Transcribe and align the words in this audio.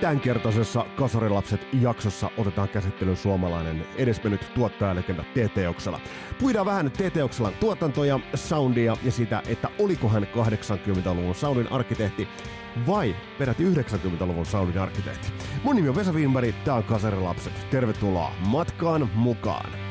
Tämänkertaisessa 0.00 0.86
Kasarilapset 0.96 1.66
jaksossa 1.80 2.30
otetaan 2.38 2.68
käsittelyyn 2.68 3.16
suomalainen 3.16 3.86
edesmennyt 3.96 4.40
tuottajalegenda 4.54 5.22
TT 5.22 5.68
Oksala. 5.68 6.00
Puidaan 6.38 6.66
vähän 6.66 6.90
TT 6.90 7.16
Oksalan 7.24 7.52
tuotantoja, 7.60 8.20
soundia 8.34 8.96
ja 9.02 9.12
sitä, 9.12 9.42
että 9.48 9.68
oliko 9.78 10.08
hän 10.08 10.22
80-luvun 10.22 11.34
soundin 11.34 11.72
arkkitehti 11.72 12.28
vai 12.86 13.16
peräti 13.38 13.64
90-luvun 13.64 14.46
soundin 14.46 14.78
arkkitehti. 14.78 15.28
Mun 15.64 15.76
nimi 15.76 15.88
on 15.88 15.96
Vesa 15.96 16.12
Wienberg, 16.12 16.54
tää 16.64 16.74
on 16.74 16.84
Kasarilapset. 16.84 17.70
Tervetuloa 17.70 18.32
matkaan 18.46 19.10
mukaan! 19.14 19.89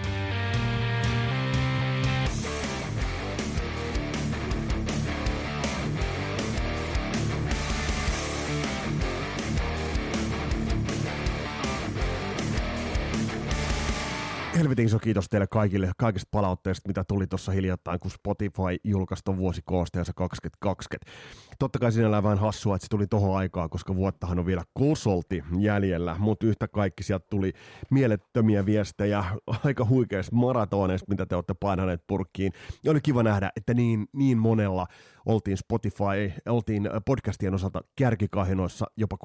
Helvetin 14.60 14.86
iso 14.86 15.00
kiitos 15.00 15.30
teille 15.30 15.48
kaikille 15.48 15.92
kaikista 15.98 16.28
palautteista, 16.32 16.88
mitä 16.88 17.04
tuli 17.04 17.28
tuossa 17.28 17.52
hiljattain, 17.52 18.00
kun 18.00 18.12
Spotify 18.12 18.78
julkaisi 18.84 19.24
tuon 19.24 19.38
vuosikoosteessa 19.38 20.14
2020. 20.16 21.12
Totta 21.60 21.80
kai 21.80 21.92
sinällään 21.92 22.24
vähän 22.24 22.38
hassua, 22.40 22.76
että 22.76 22.86
se 22.86 22.90
tuli 22.90 23.08
tohon 23.08 23.38
aikaa, 23.38 23.70
koska 23.70 23.96
vuottahan 23.96 24.40
on 24.40 24.46
vielä 24.46 24.64
konsolti 24.74 25.44
jäljellä, 25.60 26.16
mutta 26.20 26.46
yhtä 26.46 26.68
kaikki 26.68 27.04
sieltä 27.04 27.26
tuli 27.30 27.54
mielettömiä 27.90 28.66
viestejä 28.66 29.24
aika 29.66 29.86
huikeista 29.86 30.36
maratoneista, 30.36 31.10
mitä 31.10 31.26
te 31.26 31.36
olette 31.36 31.54
painaneet 31.54 32.04
purkkiin. 32.08 32.54
Ja 32.84 32.92
oli 32.92 33.02
kiva 33.02 33.24
nähdä, 33.24 33.52
että 33.58 33.74
niin, 33.74 34.08
niin 34.14 34.38
monella 34.38 34.88
oltiin 35.26 35.58
Spotify, 35.58 36.34
oltiin 36.46 36.90
podcastien 37.06 37.54
osalta 37.54 37.82
kärkikahinoissa 37.96 38.86
jopa 38.98 39.18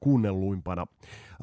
kuunnelluimpana 0.00 0.86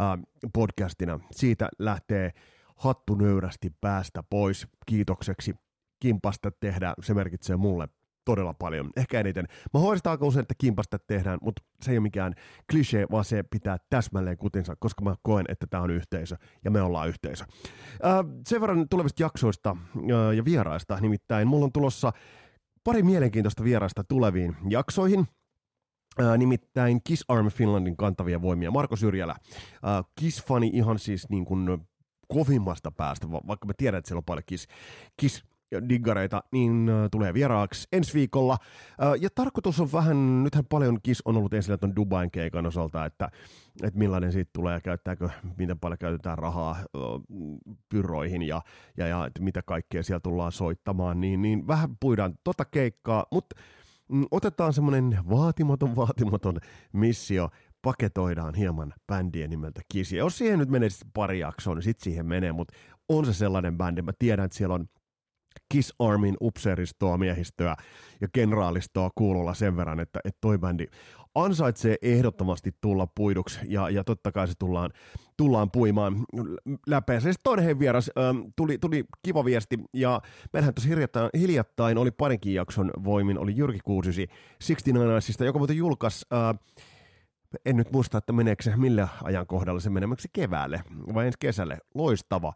äh, 0.02 0.20
podcastina. 0.54 1.20
Siitä 1.32 1.70
lähtee 1.80 2.34
hattu 2.80 3.16
nöyrästi 3.16 3.72
päästä 3.82 4.24
pois 4.30 4.68
kiitokseksi 4.85 5.55
kimpasta 5.99 6.52
tehdään, 6.52 6.94
se 7.02 7.13
merkitsee 7.13 7.55
mulle 7.55 7.88
todella 8.26 8.54
paljon. 8.54 8.90
Ehkä 8.98 9.20
eniten. 9.20 9.48
Mä 9.74 9.80
hoistan 9.80 10.12
aika 10.12 10.26
usein, 10.26 10.41
että 10.41 10.54
kimpasta 10.58 10.99
tehdään, 10.99 11.40
mutta 11.41 11.62
se 11.82 11.91
ei 11.91 11.98
ole 11.98 12.04
mikään 12.04 12.34
klisee, 12.71 13.05
vaan 13.12 13.26
se 13.26 13.44
pitää 13.44 13.77
täsmälleen 13.90 14.38
kutinsa, 14.38 14.76
koska 14.80 15.04
mä 15.04 15.16
koen, 15.24 15.46
että 15.49 15.68
tämä 15.68 15.84
on 15.84 15.91
yhteisö 15.91 16.36
ja 16.66 16.71
me 16.71 16.82
ollaan 16.82 17.10
yhteisö. 17.10 17.46
Äh, 18.05 18.26
sen 18.48 18.62
verran 18.62 18.90
tulevista 18.90 19.24
jaksoista 19.24 19.70
äh, 19.96 20.36
ja 20.36 20.46
vieraista, 20.46 20.98
nimittäin 21.02 21.48
mulla 21.48 21.66
on 21.66 21.71
tulossa 21.71 22.12
pari 22.84 23.04
mielenkiintoista 23.04 23.64
vieraista 23.64 24.04
tuleviin 24.04 24.55
jaksoihin. 24.70 25.27
Äh, 26.21 26.38
nimittäin 26.38 27.02
Kiss 27.04 27.26
Army 27.27 27.49
Finlandin 27.49 27.98
kantavia 27.98 28.41
voimia. 28.41 28.71
Marko 28.71 28.96
Syrjälä, 28.96 29.36
Kiss-fani 30.20 30.70
ihan 30.74 30.99
siis 30.99 31.30
niin 31.30 31.46
kuin 31.46 31.88
kovimmasta 32.34 32.91
päästä, 32.91 33.32
vaikka 33.32 33.66
mä 33.66 33.74
tiedän, 33.77 33.98
että 33.98 34.08
siellä 34.08 34.20
on 34.20 34.26
paljon 34.26 34.44
kis, 34.46 34.68
kis 35.18 35.44
diggareita, 35.90 36.44
niin 36.52 36.91
tulee 37.12 37.34
vieraaksi 37.34 37.88
ensi 37.91 38.13
viikolla. 38.13 38.58
Ja 39.20 39.30
tarkoitus 39.36 39.80
on 39.80 39.91
vähän, 39.94 40.44
nythän 40.44 40.66
paljon 40.66 41.02
KIS 41.04 41.21
on 41.26 41.38
ollut 41.38 41.54
esillä 41.54 41.77
tuon 41.77 41.96
Dubain 41.96 42.32
keikan 42.32 42.66
osalta, 42.66 43.05
että, 43.05 43.30
että 43.84 43.99
millainen 43.99 44.32
siitä 44.32 44.49
tulee 44.54 44.74
ja 44.74 44.82
käyttääkö, 44.82 45.30
miten 45.58 45.80
paljon 45.80 45.98
käytetään 45.98 46.38
rahaa 46.38 46.77
pyroihin 47.90 48.41
ja, 48.41 48.62
ja, 48.98 49.08
ja 49.08 49.26
että 49.26 49.41
mitä 49.41 49.62
kaikkea 49.62 50.04
siellä 50.04 50.20
tullaan 50.20 50.52
soittamaan, 50.52 51.21
niin, 51.21 51.41
niin 51.41 51.68
vähän 51.68 51.98
puidaan 51.99 52.34
tota 52.43 52.66
keikkaa, 52.66 53.26
mutta 53.32 53.55
mm, 54.12 54.26
otetaan 54.32 54.74
semmoinen 54.74 55.20
vaatimaton, 55.30 55.96
vaatimaton 55.96 56.58
missio 56.93 57.49
paketoidaan 57.82 58.55
hieman 58.55 58.94
bändiä 59.08 59.48
nimeltä 59.48 59.82
Kiss. 59.91 60.12
Ja 60.12 60.18
jos 60.18 60.38
siihen 60.38 60.60
nyt 60.60 60.70
menee 60.70 60.90
pari 61.13 61.40
jaksoa, 61.40 61.76
niin 61.76 61.84
sitten 61.84 62.04
siihen 62.04 62.26
menee, 62.26 62.52
mutta 62.52 62.77
on 63.10 63.26
se 63.26 63.34
sellainen 63.34 63.77
bändi. 63.77 64.02
Mä 64.02 64.12
tiedän, 64.19 64.46
että 64.46 64.58
siellä 64.58 64.75
on 64.75 64.86
Kiss 65.70 65.94
Armin 66.00 66.38
upseeristoa, 66.42 67.18
miehistöä 67.18 67.76
ja 68.22 68.28
kenraalistoa 68.34 69.09
kuulolla 69.16 69.53
sen 69.53 69.78
verran, 69.78 70.00
että, 70.00 70.20
että 70.26 70.38
toi 70.42 70.58
bändi 70.58 70.86
ansaitsee 71.36 71.96
ehdottomasti 72.02 72.72
tulla 72.81 73.08
puiduksi 73.08 73.59
ja, 73.68 73.90
ja 73.90 74.03
totta 74.03 74.32
kai 74.32 74.48
se 74.48 74.53
tullaan, 74.59 74.92
tullaan 75.38 75.72
puimaan 75.72 76.26
läpi. 76.88 77.22
Se 77.22 77.34
toinen 77.44 77.66
hei 77.66 77.80
vieras 77.80 78.12
ähm, 78.18 78.40
tuli, 78.56 78.78
tuli 78.78 79.06
kiva 79.24 79.46
viesti 79.46 79.78
ja 79.94 80.22
meillähän 80.53 80.74
tuossa 80.74 80.90
hiljattain, 80.90 81.30
hiljattain 81.40 81.98
oli 81.98 82.12
parinkin 82.12 82.53
jakson 82.53 82.92
voimin, 83.03 83.40
oli 83.40 83.56
Jyrki 83.56 83.80
Kuusysi 83.84 84.28
69 84.68 85.46
joka 85.46 85.59
muuten 85.59 85.78
julkaisi 85.78 86.26
äh, 86.34 86.59
en 87.66 87.78
nyt 87.78 87.92
muista, 87.92 88.18
että 88.18 88.34
meneekö 88.34 88.64
se 88.64 88.76
millä 88.76 89.08
ajankohdalla 89.24 89.80
se 89.80 89.90
meneekö 89.90 90.22
se 90.22 90.30
keväälle 90.34 90.84
vai 91.14 91.26
ensi 91.26 91.38
kesälle. 91.40 91.78
Loistava 91.96 92.54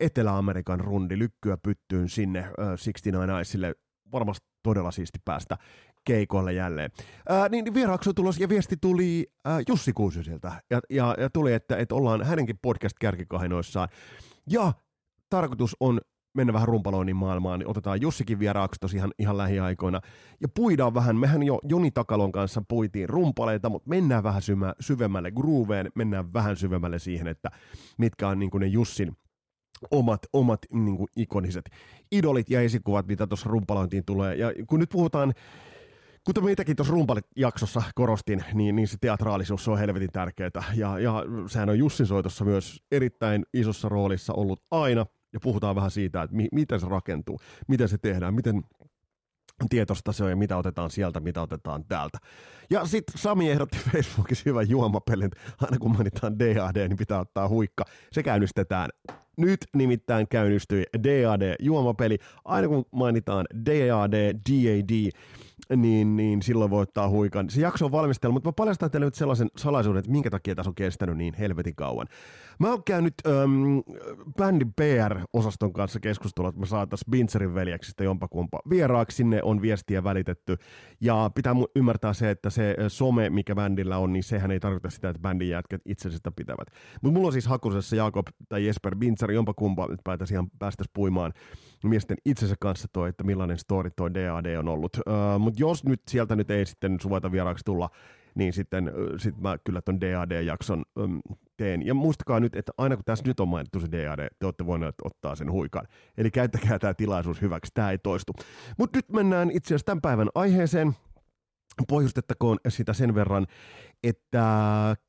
Etelä-Amerikan 0.00 0.80
rundi, 0.80 1.18
lykkyä 1.18 1.56
pyttyyn 1.56 2.08
sinne 2.08 2.40
uh, 2.40 2.66
69 2.66 3.40
Icelle. 3.40 3.74
Varmasti 4.12 4.46
todella 4.62 4.90
siisti 4.90 5.18
päästä 5.24 5.58
keikoille 6.04 6.52
jälleen. 6.52 6.90
Ää, 7.28 7.48
niin 7.48 7.74
vieraaksi 7.74 8.08
on 8.08 8.14
tulos 8.14 8.38
ja 8.38 8.48
viesti 8.48 8.76
tuli 8.80 9.26
ää, 9.44 9.60
Jussi 9.68 9.92
Kuusysiltä 9.92 10.52
ja, 10.70 10.80
ja, 10.90 11.14
ja 11.18 11.30
tuli, 11.30 11.52
että, 11.52 11.76
että 11.76 11.94
ollaan 11.94 12.24
hänenkin 12.24 12.58
podcast-kärkikahinoissaan. 12.62 13.88
Ja 14.50 14.72
tarkoitus 15.30 15.76
on 15.80 16.00
mennä 16.34 16.52
vähän 16.52 16.68
rumpaloinnin 16.68 17.16
maailmaan, 17.16 17.58
niin 17.58 17.68
otetaan 17.68 18.00
Jussikin 18.00 18.38
vieraaksi 18.38 18.80
tosi 18.80 18.96
ihan, 18.96 19.12
ihan 19.18 19.36
lähiaikoina. 19.36 20.00
Ja 20.40 20.48
puidaan 20.48 20.94
vähän, 20.94 21.16
mehän 21.16 21.42
jo 21.42 21.58
Joni 21.68 21.90
Takalon 21.90 22.32
kanssa 22.32 22.62
puitiin 22.68 23.08
rumpaleita, 23.08 23.68
mutta 23.68 23.88
mennään 23.88 24.22
vähän 24.22 24.42
syvä, 24.42 24.74
syvemmälle 24.80 25.30
grooveen, 25.30 25.90
mennään 25.94 26.32
vähän 26.32 26.56
syvemmälle 26.56 26.98
siihen, 26.98 27.26
että 27.26 27.50
mitkä 27.98 28.28
on 28.28 28.38
niin 28.38 28.50
ne 28.58 28.66
Jussin 28.66 29.16
omat, 29.90 30.20
omat 30.32 30.60
niin 30.72 30.96
kuin 30.96 31.08
ikoniset 31.16 31.70
idolit 32.12 32.50
ja 32.50 32.60
esikuvat, 32.60 33.06
mitä 33.06 33.26
tuossa 33.26 33.50
rumpalointiin 33.50 34.04
tulee. 34.04 34.34
Ja 34.34 34.52
kun 34.66 34.80
nyt 34.80 34.90
puhutaan 34.90 35.32
Kuten 36.24 36.44
mitäkin 36.44 36.76
tuossa 36.76 36.94
rumpalit-jaksossa 36.94 37.82
korostin, 37.94 38.44
niin, 38.54 38.76
niin 38.76 38.88
se 38.88 38.96
teatraalisuus 39.00 39.68
on 39.68 39.78
helvetin 39.78 40.12
tärkeää. 40.12 40.50
Ja, 40.74 40.98
ja 40.98 41.24
sehän 41.46 41.68
on 41.68 41.78
Jussin 41.78 42.06
soitossa 42.06 42.44
myös 42.44 42.82
erittäin 42.90 43.46
isossa 43.54 43.88
roolissa 43.88 44.32
ollut 44.32 44.62
aina 44.70 45.06
ja 45.32 45.40
puhutaan 45.40 45.76
vähän 45.76 45.90
siitä, 45.90 46.22
että 46.22 46.36
mi- 46.36 46.48
miten 46.52 46.80
se 46.80 46.86
rakentuu, 46.86 47.40
miten 47.68 47.88
se 47.88 47.98
tehdään, 47.98 48.34
miten 48.34 48.62
tietosta 49.68 50.12
se 50.12 50.24
on 50.24 50.30
ja 50.30 50.36
mitä 50.36 50.56
otetaan 50.56 50.90
sieltä, 50.90 51.20
mitä 51.20 51.42
otetaan 51.42 51.84
täältä. 51.84 52.18
Ja 52.70 52.86
sitten 52.86 53.18
Sami 53.18 53.50
ehdotti 53.50 53.78
Facebookissa 53.92 54.42
hyvän 54.46 54.68
juomapelin, 54.68 55.30
aina 55.60 55.78
kun 55.78 55.92
mainitaan 55.92 56.38
DAD, 56.38 56.88
niin 56.88 56.96
pitää 56.96 57.20
ottaa 57.20 57.48
huikka. 57.48 57.84
Se 58.12 58.22
käynnistetään. 58.22 58.90
Nyt 59.36 59.58
nimittäin 59.74 60.28
käynnistyi 60.28 60.84
DAD-juomapeli. 61.02 62.18
Aina 62.44 62.68
kun 62.68 62.84
mainitaan 62.90 63.46
DAD, 63.66 64.34
DAD, 64.50 65.10
niin, 65.76 66.16
niin 66.16 66.42
silloin 66.42 66.70
voi 66.70 66.82
ottaa 66.82 67.08
huikan. 67.08 67.50
Se 67.50 67.60
jakso 67.60 67.84
on 67.84 67.92
valmistelu, 67.92 68.32
mutta 68.32 68.48
mä 68.48 68.52
paljastan 68.52 68.90
teille 68.90 69.04
nyt 69.06 69.14
sellaisen 69.14 69.48
salaisuuden, 69.56 69.98
että 69.98 70.10
minkä 70.10 70.30
takia 70.30 70.54
tässä 70.54 70.70
on 70.70 70.74
kestänyt 70.74 71.16
niin 71.16 71.34
helvetin 71.34 71.74
kauan. 71.74 72.06
Mä 72.58 72.70
oon 72.70 72.84
käynyt 72.84 73.14
äm, 73.26 73.82
bändin 74.36 74.72
PR-osaston 74.72 75.72
kanssa 75.72 76.00
keskustelua, 76.00 76.48
että 76.48 76.60
me 76.60 76.66
saataisiin 76.66 77.10
Bintzerin 77.10 77.54
veljeksistä 77.54 78.04
jompakumpa 78.04 78.58
vieraaksi. 78.70 79.16
Sinne 79.16 79.40
on 79.42 79.62
viestiä 79.62 80.04
välitetty. 80.04 80.56
Ja 81.00 81.30
pitää 81.34 81.54
ymmärtää 81.76 82.12
se, 82.12 82.30
että 82.30 82.50
se 82.50 82.76
some, 82.88 83.30
mikä 83.30 83.54
bändillä 83.54 83.98
on, 83.98 84.12
niin 84.12 84.24
sehän 84.24 84.50
ei 84.50 84.60
tarkoita 84.60 84.90
sitä, 84.90 85.08
että 85.08 85.22
bändin 85.22 85.48
jätkät 85.48 85.80
itse 85.84 86.10
sitä 86.10 86.30
pitävät. 86.36 86.68
Mutta 87.02 87.14
mulla 87.14 87.26
on 87.26 87.32
siis 87.32 87.46
hakusessa 87.46 87.96
Jakob 87.96 88.26
tai 88.48 88.66
Jesper 88.66 88.96
Bintzer, 88.96 89.30
jompakumpa, 89.30 89.84
että 89.84 90.02
päätäisiin 90.04 90.36
ihan 90.36 90.50
päästäisiin 90.58 90.92
puimaan 90.94 91.32
miesten 91.84 92.16
itsensä 92.24 92.54
kanssa 92.60 92.88
toi, 92.92 93.08
että 93.08 93.24
millainen 93.24 93.58
story 93.58 93.90
toi 93.90 94.14
DAD 94.14 94.56
on 94.56 94.68
ollut. 94.68 94.96
Uh, 94.96 95.40
Mutta 95.40 95.60
jos 95.60 95.84
nyt 95.84 96.02
sieltä 96.08 96.36
nyt 96.36 96.50
ei 96.50 96.66
sitten 96.66 97.00
suvaita 97.00 97.32
vieraaksi 97.32 97.64
tulla, 97.64 97.90
niin 98.34 98.52
sitten 98.52 98.92
sit 99.16 99.40
mä 99.40 99.58
kyllä 99.64 99.82
ton 99.82 100.00
DAD-jakson 100.00 100.82
teen. 101.56 101.86
Ja 101.86 101.94
muistakaa 101.94 102.40
nyt, 102.40 102.56
että 102.56 102.72
aina 102.78 102.96
kun 102.96 103.04
tässä 103.04 103.24
nyt 103.26 103.40
on 103.40 103.48
mainittu 103.48 103.80
se 103.80 103.86
DAD, 103.92 104.28
te 104.38 104.46
olette 104.46 104.66
voineet 104.66 104.94
ottaa 105.04 105.34
sen 105.34 105.50
huikan. 105.52 105.86
Eli 106.16 106.30
käyttäkää 106.30 106.78
tämä 106.78 106.94
tilaisuus 106.94 107.42
hyväksi, 107.42 107.70
tämä 107.74 107.90
ei 107.90 107.98
toistu. 107.98 108.32
Mutta 108.78 108.98
nyt 108.98 109.08
mennään 109.08 109.50
itse 109.50 109.68
asiassa 109.68 109.86
tämän 109.86 110.00
päivän 110.00 110.28
aiheeseen. 110.34 110.92
Pohjustettakoon 111.88 112.58
sitä 112.68 112.92
sen 112.92 113.14
verran, 113.14 113.46
että 114.02 114.44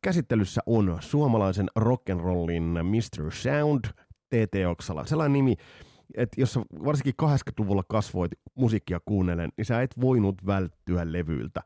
käsittelyssä 0.01 0.61
on 0.65 0.97
suomalaisen 0.99 1.67
rock'n'rollin 1.79 2.83
Mr. 2.83 3.31
Sound, 3.31 3.85
TT 4.29 4.55
Oksala. 4.69 5.05
Sellainen 5.05 5.33
nimi, 5.33 5.55
että 6.17 6.41
jos 6.41 6.59
varsinkin 6.85 7.13
80-luvulla 7.23 7.83
kasvoit 7.89 8.31
musiikkia 8.55 8.99
kuunnellen, 9.05 9.49
niin 9.57 9.65
sä 9.65 9.81
et 9.81 10.01
voinut 10.01 10.45
välttyä 10.45 11.11
levyiltä, 11.11 11.61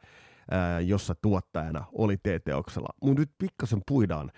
jossa 0.86 1.16
tuottajana 1.16 1.86
oli 1.92 2.18
TT 2.18 2.48
Oksala. 2.56 2.90
Mutta 3.02 3.22
nyt 3.22 3.32
pikkasen 3.38 3.82
puidaan 3.88 4.32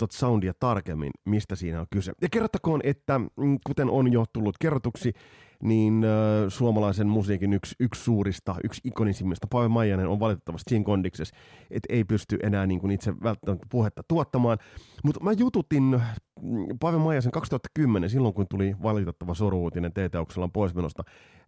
tuota 0.00 0.16
soundia 0.16 0.52
tarkemmin, 0.60 1.10
mistä 1.24 1.56
siinä 1.56 1.80
on 1.80 1.86
kyse. 1.90 2.12
Ja 2.22 2.28
kerrottakoon, 2.30 2.80
että 2.84 3.18
mm, 3.18 3.58
kuten 3.66 3.90
on 3.90 4.12
jo 4.12 4.24
tullut 4.32 4.56
kerrotuksi, 4.60 5.12
niin 5.62 6.04
äh, 6.04 6.10
suomalaisen 6.48 7.06
musiikin 7.06 7.52
yksi, 7.52 7.74
yksi 7.80 8.04
suurista, 8.04 8.54
yksi 8.64 8.80
ikonisimmista, 8.84 9.46
Paave 9.50 9.68
Maijanen 9.68 10.08
on 10.08 10.20
valitettavasti 10.20 10.68
siinä 10.68 10.84
kondiksessa, 10.84 11.36
että 11.70 11.86
ei 11.94 12.04
pysty 12.04 12.38
enää 12.42 12.66
niin 12.66 12.80
kuin 12.80 12.90
itse 12.90 13.14
välttämättä 13.22 13.66
puhetta 13.70 14.02
tuottamaan. 14.08 14.58
Mutta 15.04 15.24
mä 15.24 15.32
jututin 15.32 15.82
mm, 16.42 16.66
Paave 16.80 16.98
Maijasen 16.98 17.32
2010, 17.32 18.10
silloin 18.10 18.34
kun 18.34 18.46
tuli 18.50 18.76
valitettava 18.82 19.34
soruutinen 19.34 19.92
TT-okselan 19.92 20.52
poismenosta. 20.52 21.04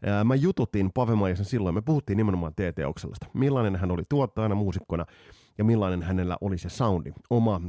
Äh, 0.08 0.25
mä 0.25 0.34
jututin 0.34 0.90
Paave 0.94 1.14
Maijasen 1.14 1.46
silloin, 1.46 1.75
me 1.75 1.82
puhuttiin 1.82 2.16
nimenomaan 2.16 2.52
TT-okselasta. 2.52 3.26
Millainen 3.34 3.76
hän 3.76 3.90
oli 3.90 4.02
tuottajana, 4.08 4.55
muusikkona 4.55 5.06
ja 5.58 5.64
millainen 5.64 6.02
hänellä 6.02 6.37
oli 6.40 6.58
se 6.58 6.69
soundi, 6.69 7.12
oma 7.31 7.60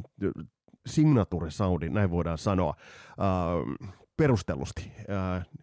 signature 0.85 1.51
soundi, 1.51 1.89
näin 1.89 2.11
voidaan 2.11 2.37
sanoa. 2.37 2.73
Uh, 3.17 3.89
perustellusti. 4.17 4.91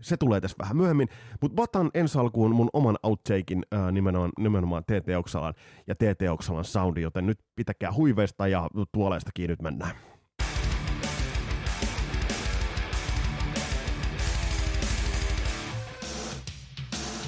Se 0.00 0.16
tulee 0.16 0.40
tässä 0.40 0.56
vähän 0.58 0.76
myöhemmin, 0.76 1.08
mutta 1.40 1.62
otan 1.62 1.90
ensi 1.94 2.18
alkuun 2.18 2.54
mun 2.54 2.70
oman 2.72 2.98
outtakein 3.02 3.62
nimenomaan, 3.92 4.32
nimenomaan 4.38 4.84
TT 4.84 5.16
Oksalan 5.18 5.54
ja 5.86 5.94
TT 5.94 6.22
Oksalan 6.30 6.64
soundi, 6.64 7.02
joten 7.02 7.26
nyt 7.26 7.38
pitäkää 7.56 7.92
huiveista 7.92 8.46
ja 8.46 8.68
tuoleista 8.92 9.30
kiinni 9.34 9.52
nyt 9.52 9.62
mennään. 9.62 9.96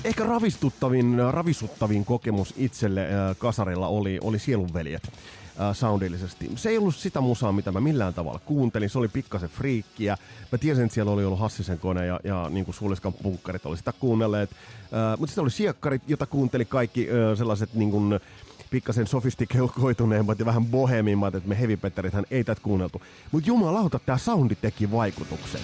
Ehkä 0.05 0.25
ravistuttavin, 0.25 1.19
ravisuttavin 1.31 2.05
kokemus 2.05 2.55
itselle 2.56 3.09
kasarilla 3.38 3.88
oli, 3.88 4.19
oli 4.23 4.38
Sielunveljet 4.38 5.12
äh, 5.60 5.76
soundillisesti. 5.76 6.50
Se 6.56 6.69
ei 6.69 6.78
ollut 6.78 6.96
sitä 6.96 7.20
musaa, 7.20 7.52
mitä 7.52 7.72
mä 7.72 7.81
millään 7.81 8.14
tavalla 8.14 8.40
kuuntelin. 8.44 8.90
Se 8.90 8.99
oli 8.99 9.08
pikkasen 9.08 9.49
friikkiä. 9.49 10.16
Mä 10.52 10.58
tiesin, 10.58 10.84
että 10.84 10.94
siellä 10.94 11.12
oli 11.12 11.25
ollut 11.25 11.40
Hassisen 11.40 11.78
kone 11.78 12.06
ja, 12.06 12.20
ja 12.25 12.49
niin 12.50 12.64
kuin 12.64 12.75
Suuliskan 12.75 13.12
punkkarit 13.12 13.66
oli 13.66 13.76
sitä 13.76 13.93
kuunnelleet. 13.93 14.50
Äh, 14.50 15.19
mutta 15.19 15.31
sitten 15.31 15.43
oli 15.43 15.50
siekkarit, 15.50 16.02
jota 16.06 16.26
kuunteli 16.26 16.64
kaikki 16.64 17.08
äh, 17.10 17.38
sellaiset 17.38 17.75
niin 17.75 17.90
kuin, 17.90 18.20
pikkasen 18.72 19.06
sofistikoituneemmat 19.06 20.38
ja 20.38 20.46
vähän 20.46 20.66
bohemimmat, 20.66 21.34
että 21.34 21.49
me 21.49 21.60
heavy 21.60 21.78
ei 22.31 22.44
tätä 22.44 22.60
kuunneltu. 22.62 23.02
Mutta 23.32 23.49
jumalauta, 23.49 23.99
tämä 23.99 24.19
soundi 24.19 24.54
teki 24.54 24.90
vaikutuksen. 24.90 25.60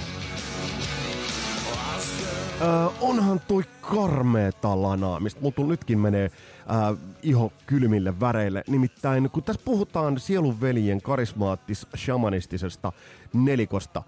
Öö, 2.61 2.69
onhan 3.01 3.41
toi 3.49 3.63
karmeeta 3.81 4.83
lanaa, 4.83 5.21
mistä 5.21 5.41
mulla 5.41 5.69
nytkin 5.71 5.99
menee 5.99 6.31
öö, 6.71 6.97
iho 7.23 7.53
kylmille 7.67 8.21
väreille. 8.21 8.65
Nimittäin 8.69 9.31
kun 9.31 9.43
tässä 9.43 9.63
puhutaan 9.65 10.21
sielunveljen 10.21 11.03
karismaattis 11.03 11.87
shamanistisesta 11.97 12.93
nelikosta, 13.33 14.03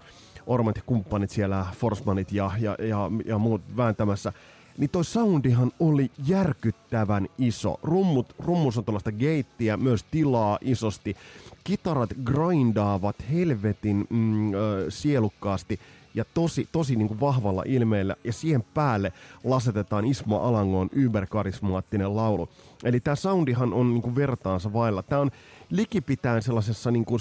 Ormat 0.47 0.75
ja 0.75 0.81
kumppanit 0.85 1.29
siellä, 1.29 1.65
Forsmanit 1.77 2.31
ja, 2.31 2.51
ja, 2.59 2.75
ja, 2.79 3.11
ja 3.25 3.37
muut 3.37 3.61
vääntämässä, 3.77 4.33
niin 4.77 4.89
toi 4.89 5.05
soundihan 5.05 5.71
oli 5.79 6.11
järkyttävän 6.27 7.27
iso. 7.37 7.79
Rummut, 7.83 8.35
rummus 8.39 8.77
on 8.77 8.85
tuollaista 8.85 9.11
geittiä, 9.11 9.77
myös 9.77 10.05
tilaa 10.11 10.57
isosti. 10.61 11.17
Kitarat 11.63 12.09
grindaavat 12.23 13.15
helvetin 13.31 14.05
mm, 14.09 14.53
ö, 14.53 14.85
sielukkaasti 14.89 15.79
ja 16.13 16.25
tosi, 16.33 16.67
tosi 16.71 16.95
niin 16.95 17.07
kuin 17.07 17.19
vahvalla 17.19 17.63
ilmeellä, 17.65 18.15
ja 18.23 18.33
siihen 18.33 18.63
päälle 18.73 19.13
lasetetaan 19.43 20.05
Ismo 20.05 20.39
Alangoon 20.39 20.89
yberkarismaattinen 20.95 22.15
laulu. 22.15 22.49
Eli 22.83 22.99
tämä 22.99 23.15
soundihan 23.15 23.73
on 23.73 23.93
niin 23.93 24.01
kuin 24.01 24.15
vertaansa 24.15 24.73
vailla. 24.73 25.03
Tämä 25.03 25.21
on 25.21 25.31
likipitään 25.69 26.41
sellaisessa 26.41 26.91
niin 26.91 27.05
kuin 27.05 27.19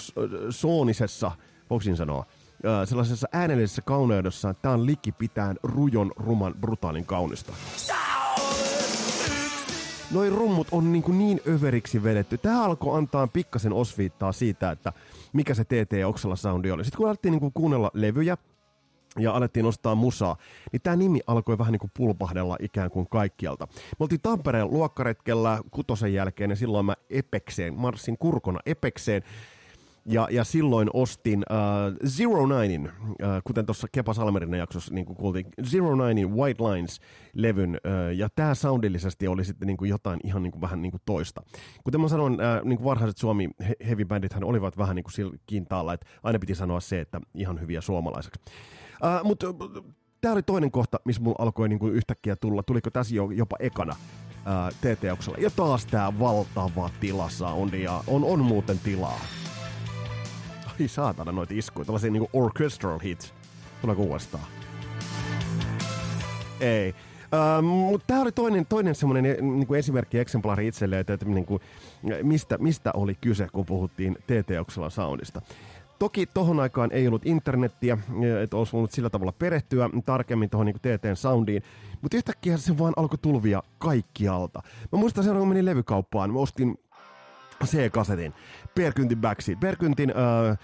soonisessa, 0.50 1.30
voisin 1.70 1.96
sanoa, 1.96 2.26
sellaisessa 2.84 3.28
äänellisessä 3.32 3.82
kauneudessa, 3.82 4.54
tämä 4.54 4.74
on 4.74 4.86
likipitään 4.86 5.56
rujon, 5.62 6.12
ruman, 6.16 6.54
brutaalin 6.60 7.06
kaunista. 7.06 7.52
Noin 10.10 10.32
rummut 10.32 10.68
on 10.72 10.92
niin, 10.92 11.02
kuin 11.02 11.18
niin 11.18 11.40
överiksi 11.48 12.02
vedetty. 12.02 12.38
Tämä 12.38 12.64
alkoi 12.64 12.98
antaa 12.98 13.26
pikkasen 13.26 13.72
osviittaa 13.72 14.32
siitä, 14.32 14.70
että 14.70 14.92
mikä 15.32 15.54
se 15.54 15.64
TT 15.64 15.92
Oksala 16.06 16.36
soundi 16.36 16.70
oli. 16.70 16.84
Sitten 16.84 16.98
kun 16.98 17.08
alettiin 17.08 17.32
niin 17.32 17.40
kuin 17.40 17.52
kuunnella 17.52 17.90
levyjä, 17.94 18.36
ja 19.18 19.32
alettiin 19.32 19.64
nostaa 19.64 19.94
musaa, 19.94 20.36
niin 20.72 20.82
tämä 20.82 20.96
nimi 20.96 21.20
alkoi 21.26 21.58
vähän 21.58 21.72
niin 21.72 21.80
kuin 21.80 21.90
pulpahdella 21.96 22.56
ikään 22.60 22.90
kuin 22.90 23.06
kaikkialta. 23.10 23.68
Me 23.72 23.96
oltiin 24.04 24.20
Tampereen 24.22 24.70
luokkaretkellä 24.70 25.60
kutosen 25.70 26.14
jälkeen 26.14 26.50
ja 26.50 26.56
silloin 26.56 26.86
mä 26.86 26.94
Epekseen, 27.10 27.74
marssin 27.74 28.18
kurkona 28.18 28.60
Epekseen 28.66 29.22
ja, 30.06 30.28
ja 30.30 30.44
silloin 30.44 30.90
ostin 30.94 31.44
uh, 31.50 32.08
Zero 32.08 32.46
Ninein, 32.46 32.92
uh, 33.08 33.16
kuten 33.44 33.66
tuossa 33.66 33.86
Kepa 33.92 34.14
Salmerinen 34.14 34.58
jaksossa 34.58 34.94
niin 34.94 35.06
kuin 35.06 35.16
kuultiin, 35.16 35.46
Zero 35.64 36.06
Ninein 36.06 36.34
White 36.34 36.62
Lines-levyn, 36.62 37.70
uh, 37.70 38.16
ja 38.16 38.28
tämä 38.36 38.54
soundillisesti 38.54 39.28
oli 39.28 39.44
sitten 39.44 39.66
niin 39.66 39.76
kuin 39.76 39.88
jotain 39.88 40.20
ihan 40.24 40.42
niin 40.42 40.52
kuin, 40.52 40.60
vähän 40.60 40.82
niin 40.82 40.92
kuin 40.92 41.02
toista. 41.04 41.42
Kuten 41.84 42.00
mä 42.00 42.08
sanoin, 42.08 42.32
uh, 42.32 42.64
niin 42.64 42.76
kuin 42.76 42.84
varhaiset 42.84 43.18
Suomi 43.18 43.48
heavy 43.88 44.04
bandithan 44.04 44.44
olivat 44.44 44.78
vähän 44.78 44.96
niin 44.96 45.04
kuin 45.04 45.12
sillä 45.12 45.36
kintaalla, 45.46 45.92
että 45.92 46.06
aina 46.22 46.38
piti 46.38 46.54
sanoa 46.54 46.80
se, 46.80 47.00
että 47.00 47.20
ihan 47.34 47.60
hyviä 47.60 47.80
suomalaiseksi. 47.80 48.40
Uh, 49.00 49.24
Mutta 49.24 49.46
tämä 50.20 50.32
oli 50.32 50.42
toinen 50.42 50.70
kohta, 50.70 51.00
missä 51.04 51.22
mulla 51.22 51.36
alkoi 51.38 51.68
niinku 51.68 51.88
yhtäkkiä 51.88 52.36
tulla. 52.36 52.62
Tuliko 52.62 52.90
tässä 52.90 53.14
jo, 53.14 53.30
jopa 53.30 53.56
ekana 53.58 53.92
uh, 53.92 54.74
TT-oksella. 54.80 55.38
Ja 55.40 55.50
taas 55.50 55.86
tämä 55.86 56.18
valtava 56.18 56.90
tilasoundi 57.00 57.82
ja 57.82 58.04
on, 58.06 58.24
on 58.24 58.38
muuten 58.38 58.78
tilaa. 58.78 59.20
Ai 60.66 60.88
saatana 60.88 61.32
noita 61.32 61.54
iskuja, 61.56 61.84
tällaisia 61.84 62.10
niinku 62.10 62.30
orchestral 62.32 62.98
hits. 62.98 63.34
Tuleeko 63.80 64.02
uudestaan? 64.02 64.44
Ei. 66.60 66.94
Uh, 67.58 67.62
mutta 67.62 68.06
tämä 68.06 68.22
oli 68.22 68.32
toinen, 68.32 68.66
toinen 68.66 68.94
semmoinen 68.94 69.26
eh, 69.26 69.36
niinku 69.40 69.74
esimerkki, 69.74 70.18
eksemplari 70.18 70.66
itselle, 70.66 70.98
että, 70.98 71.12
että 71.12 71.26
niinku, 71.26 71.60
mistä, 72.22 72.58
mistä 72.58 72.90
oli 72.94 73.14
kyse, 73.20 73.48
kun 73.52 73.66
puhuttiin 73.66 74.18
TT-oksella 74.26 74.90
soundista. 74.90 75.42
Toki 76.00 76.26
tohon 76.26 76.60
aikaan 76.60 76.92
ei 76.92 77.06
ollut 77.06 77.26
internettiä, 77.26 77.98
että 78.42 78.56
olisi 78.56 78.72
voinut 78.72 78.92
sillä 78.92 79.10
tavalla 79.10 79.32
perehtyä 79.32 79.90
tarkemmin 80.04 80.50
tuohon 80.50 80.66
niin 80.66 80.80
TTn 80.80 81.16
soundiin, 81.16 81.62
mutta 82.02 82.16
yhtäkkiä 82.16 82.56
se 82.56 82.78
vaan 82.78 82.92
alkoi 82.96 83.18
tulvia 83.22 83.62
kaikkialta. 83.78 84.62
Mä 84.92 84.98
muistan 84.98 85.24
sen, 85.24 85.36
kun 85.36 85.48
menin 85.48 85.64
levykauppaan, 85.64 86.32
mä 86.32 86.38
ostin 86.38 86.78
C-kasetin, 87.64 88.34
Perkyntin 88.74 89.20
Backseat. 89.20 89.60
Perkyntin 89.60 90.10
äh, 90.10 90.58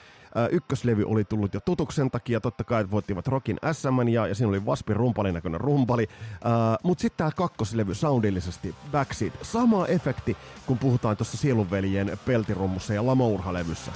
ykköslevy 0.51 1.05
oli 1.07 1.25
tullut 1.25 1.55
jo 1.55 1.61
tutuksen 1.61 2.11
takia, 2.11 2.41
totta 2.41 2.65
kai 2.65 2.91
voittivat 2.91 3.29
Rockin 3.29 3.59
SM 3.73 4.09
ja, 4.09 4.27
ja 4.27 4.35
siinä 4.35 4.49
oli 4.49 4.67
Vaspin 4.67 4.97
rumpalin 4.97 5.35
näköinen 5.35 5.61
rumpali. 5.61 6.03
Uh, 6.03 6.79
Mutta 6.83 7.03
sitten 7.03 7.19
tämä 7.19 7.31
kakkoslevy 7.37 7.95
soundillisesti, 7.95 8.75
Backseat, 8.93 9.33
sama 9.43 9.87
efekti, 9.87 10.37
kun 10.67 10.79
puhutaan 10.79 11.17
tuossa 11.17 11.37
Sielunveljen 11.37 12.19
peltirummussa 12.27 12.95
ja 12.95 13.07
Lamourha-levyssä. 13.07 13.93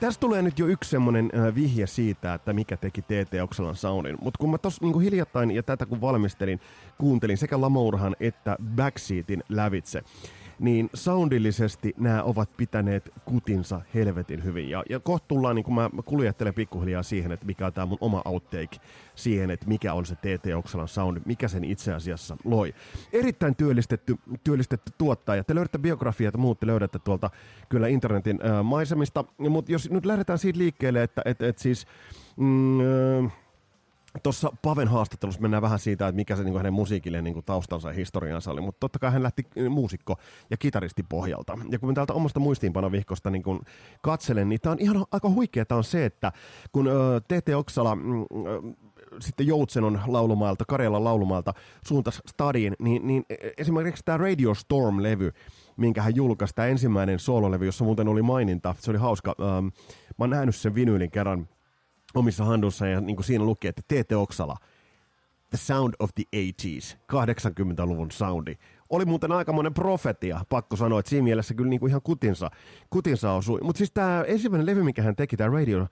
Tässä 0.00 0.20
tulee 0.20 0.42
nyt 0.42 0.58
jo 0.58 0.66
yksi 0.66 0.90
semmoinen 0.90 1.30
vihje 1.54 1.86
siitä, 1.86 2.34
että 2.34 2.52
mikä 2.52 2.76
teki 2.76 3.02
TT 3.02 3.42
Oksalan 3.42 3.76
soundin. 3.76 4.16
Mutta 4.20 4.38
kun 4.38 4.50
mä 4.50 4.58
tuossa 4.58 4.84
niinku 4.84 4.98
hiljattain 4.98 5.50
ja 5.50 5.62
tätä 5.62 5.86
kun 5.86 6.00
valmistelin, 6.00 6.60
kuuntelin 6.98 7.38
sekä 7.38 7.60
Lamourhan 7.60 8.16
että 8.20 8.56
Backseatin 8.76 9.42
lävitse 9.48 10.02
niin 10.58 10.90
soundillisesti 10.94 11.94
nämä 11.98 12.22
ovat 12.22 12.56
pitäneet 12.56 13.12
kutinsa 13.24 13.80
helvetin 13.94 14.44
hyvin. 14.44 14.70
Ja, 14.70 14.84
ja 14.90 15.00
kohta 15.00 15.28
tullaan, 15.28 15.56
niin 15.56 15.64
kun 15.64 15.74
mä, 15.74 15.90
kuljettelen 16.04 16.54
pikkuhiljaa 16.54 17.02
siihen, 17.02 17.32
että 17.32 17.46
mikä 17.46 17.66
on 17.66 17.72
tämä 17.72 17.86
mun 17.86 17.98
oma 18.00 18.22
outtake 18.24 18.76
siihen, 19.14 19.50
että 19.50 19.66
mikä 19.68 19.92
on 19.92 20.06
se 20.06 20.14
TT 20.14 20.54
Oksalan 20.56 20.88
sound, 20.88 21.22
mikä 21.24 21.48
sen 21.48 21.64
itse 21.64 21.94
asiassa 21.94 22.36
loi. 22.44 22.74
Erittäin 23.12 23.56
työllistetty, 23.56 24.16
työllistetty 24.44 24.92
tuottaja. 24.98 25.44
Te 25.44 25.54
löydätte 25.54 25.78
biografiaa, 25.78 26.28
että 26.28 26.38
muut 26.38 26.60
te 26.60 26.66
löydätte 26.66 26.98
tuolta 26.98 27.30
kyllä 27.68 27.88
internetin 27.88 28.40
äh, 28.44 28.64
maisemista, 28.64 29.24
mutta 29.38 29.72
jos 29.72 29.90
nyt 29.90 30.06
lähdetään 30.06 30.38
siitä 30.38 30.58
liikkeelle, 30.58 31.02
että 31.02 31.22
et, 31.24 31.42
et 31.42 31.58
siis... 31.58 31.86
Mm, 32.36 32.80
äh, 32.80 33.32
Tuossa 34.22 34.52
Paven 34.62 34.88
haastattelussa 34.88 35.40
mennään 35.40 35.62
vähän 35.62 35.78
siitä, 35.78 36.08
että 36.08 36.16
mikä 36.16 36.36
se 36.36 36.44
niin 36.44 36.56
hänen 36.56 36.72
musiikille 36.72 37.22
niin 37.22 37.44
taustansa 37.44 37.88
ja 37.88 37.94
historiansa 37.94 38.50
oli, 38.50 38.60
mutta 38.60 38.80
totta 38.80 38.98
kai 38.98 39.12
hän 39.12 39.22
lähti 39.22 39.46
muusikko 39.70 40.16
ja 40.50 40.56
kitaristi 40.56 41.02
pohjalta. 41.02 41.58
Ja 41.70 41.78
kun 41.78 41.94
täältä 41.94 42.12
omasta 42.12 42.40
muistiinpanovihkosta 42.40 43.30
niin 43.30 43.42
kun 43.42 43.60
katselen, 44.02 44.48
niin 44.48 44.60
tämä 44.60 44.72
on 44.72 44.78
ihan 44.80 45.04
aika 45.12 45.30
huikeaa 45.30 45.66
on 45.70 45.84
se, 45.84 46.04
että 46.04 46.32
kun 46.72 46.90
T.T. 47.28 47.48
Oksala 47.48 47.94
mm, 47.94 48.02
sitten 49.20 49.46
Joutsenon 49.46 50.00
laulumaalta, 50.06 50.64
Karjalan 50.68 51.04
laulumaalta 51.04 51.54
suuntas 51.86 52.22
stadiin, 52.26 52.76
niin, 52.78 53.06
niin 53.06 53.24
esimerkiksi 53.58 54.02
tämä 54.04 54.18
Radio 54.18 54.54
Storm-levy, 54.54 55.32
minkä 55.76 56.02
hän 56.02 56.16
julkaisi, 56.16 56.54
tämä 56.54 56.68
ensimmäinen 56.68 57.18
soololevy, 57.18 57.66
jossa 57.66 57.84
muuten 57.84 58.08
oli 58.08 58.22
maininta, 58.22 58.74
se 58.78 58.90
oli 58.90 58.98
hauska. 58.98 59.34
Ähm, 59.40 59.64
mä 59.64 59.70
oon 60.18 60.30
nähnyt 60.30 60.56
sen 60.56 60.74
vinyylin 60.74 61.10
kerran 61.10 61.48
omissa 62.14 62.44
handussa 62.44 62.86
ja 62.86 63.00
niin 63.00 63.16
kuin 63.16 63.24
siinä 63.24 63.44
lukee, 63.44 63.68
että 63.68 63.82
Teete 63.88 64.16
Oksala, 64.16 64.56
The 65.50 65.58
Sound 65.58 65.94
of 65.98 66.10
the 66.14 66.24
80s, 66.36 66.96
80-luvun 67.12 68.10
soundi, 68.10 68.54
oli 68.90 69.04
muuten 69.04 69.32
aikamoinen 69.32 69.74
profetia, 69.74 70.40
pakko 70.48 70.76
sanoa, 70.76 71.00
että 71.00 71.10
siinä 71.10 71.24
mielessä 71.24 71.54
kyllä 71.54 71.70
niin 71.70 71.80
kuin 71.80 71.90
ihan 71.90 72.02
kutinsa, 72.02 72.50
kutinsa 72.90 73.32
osui. 73.32 73.60
Mutta 73.62 73.78
siis 73.78 73.92
tämä 73.92 74.24
ensimmäinen 74.26 74.66
levy, 74.66 74.82
mikä 74.82 75.02
hän 75.02 75.16
teki, 75.16 75.36
tämä 75.36 75.50
Radio 75.50 75.86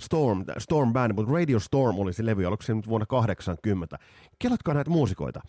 Storm, 0.00 0.44
Storm 0.58 0.92
Band, 0.92 1.12
mutta 1.12 1.32
Radio 1.32 1.60
Storm 1.60 1.98
oli 1.98 2.12
se 2.12 2.26
levy, 2.26 2.44
oliko 2.44 2.62
se 2.62 2.74
nyt 2.74 2.88
vuonna 2.88 3.06
80. 3.06 3.98
Kelatkaa 4.38 4.74
näitä 4.74 4.90
muusikoita. 4.90 5.40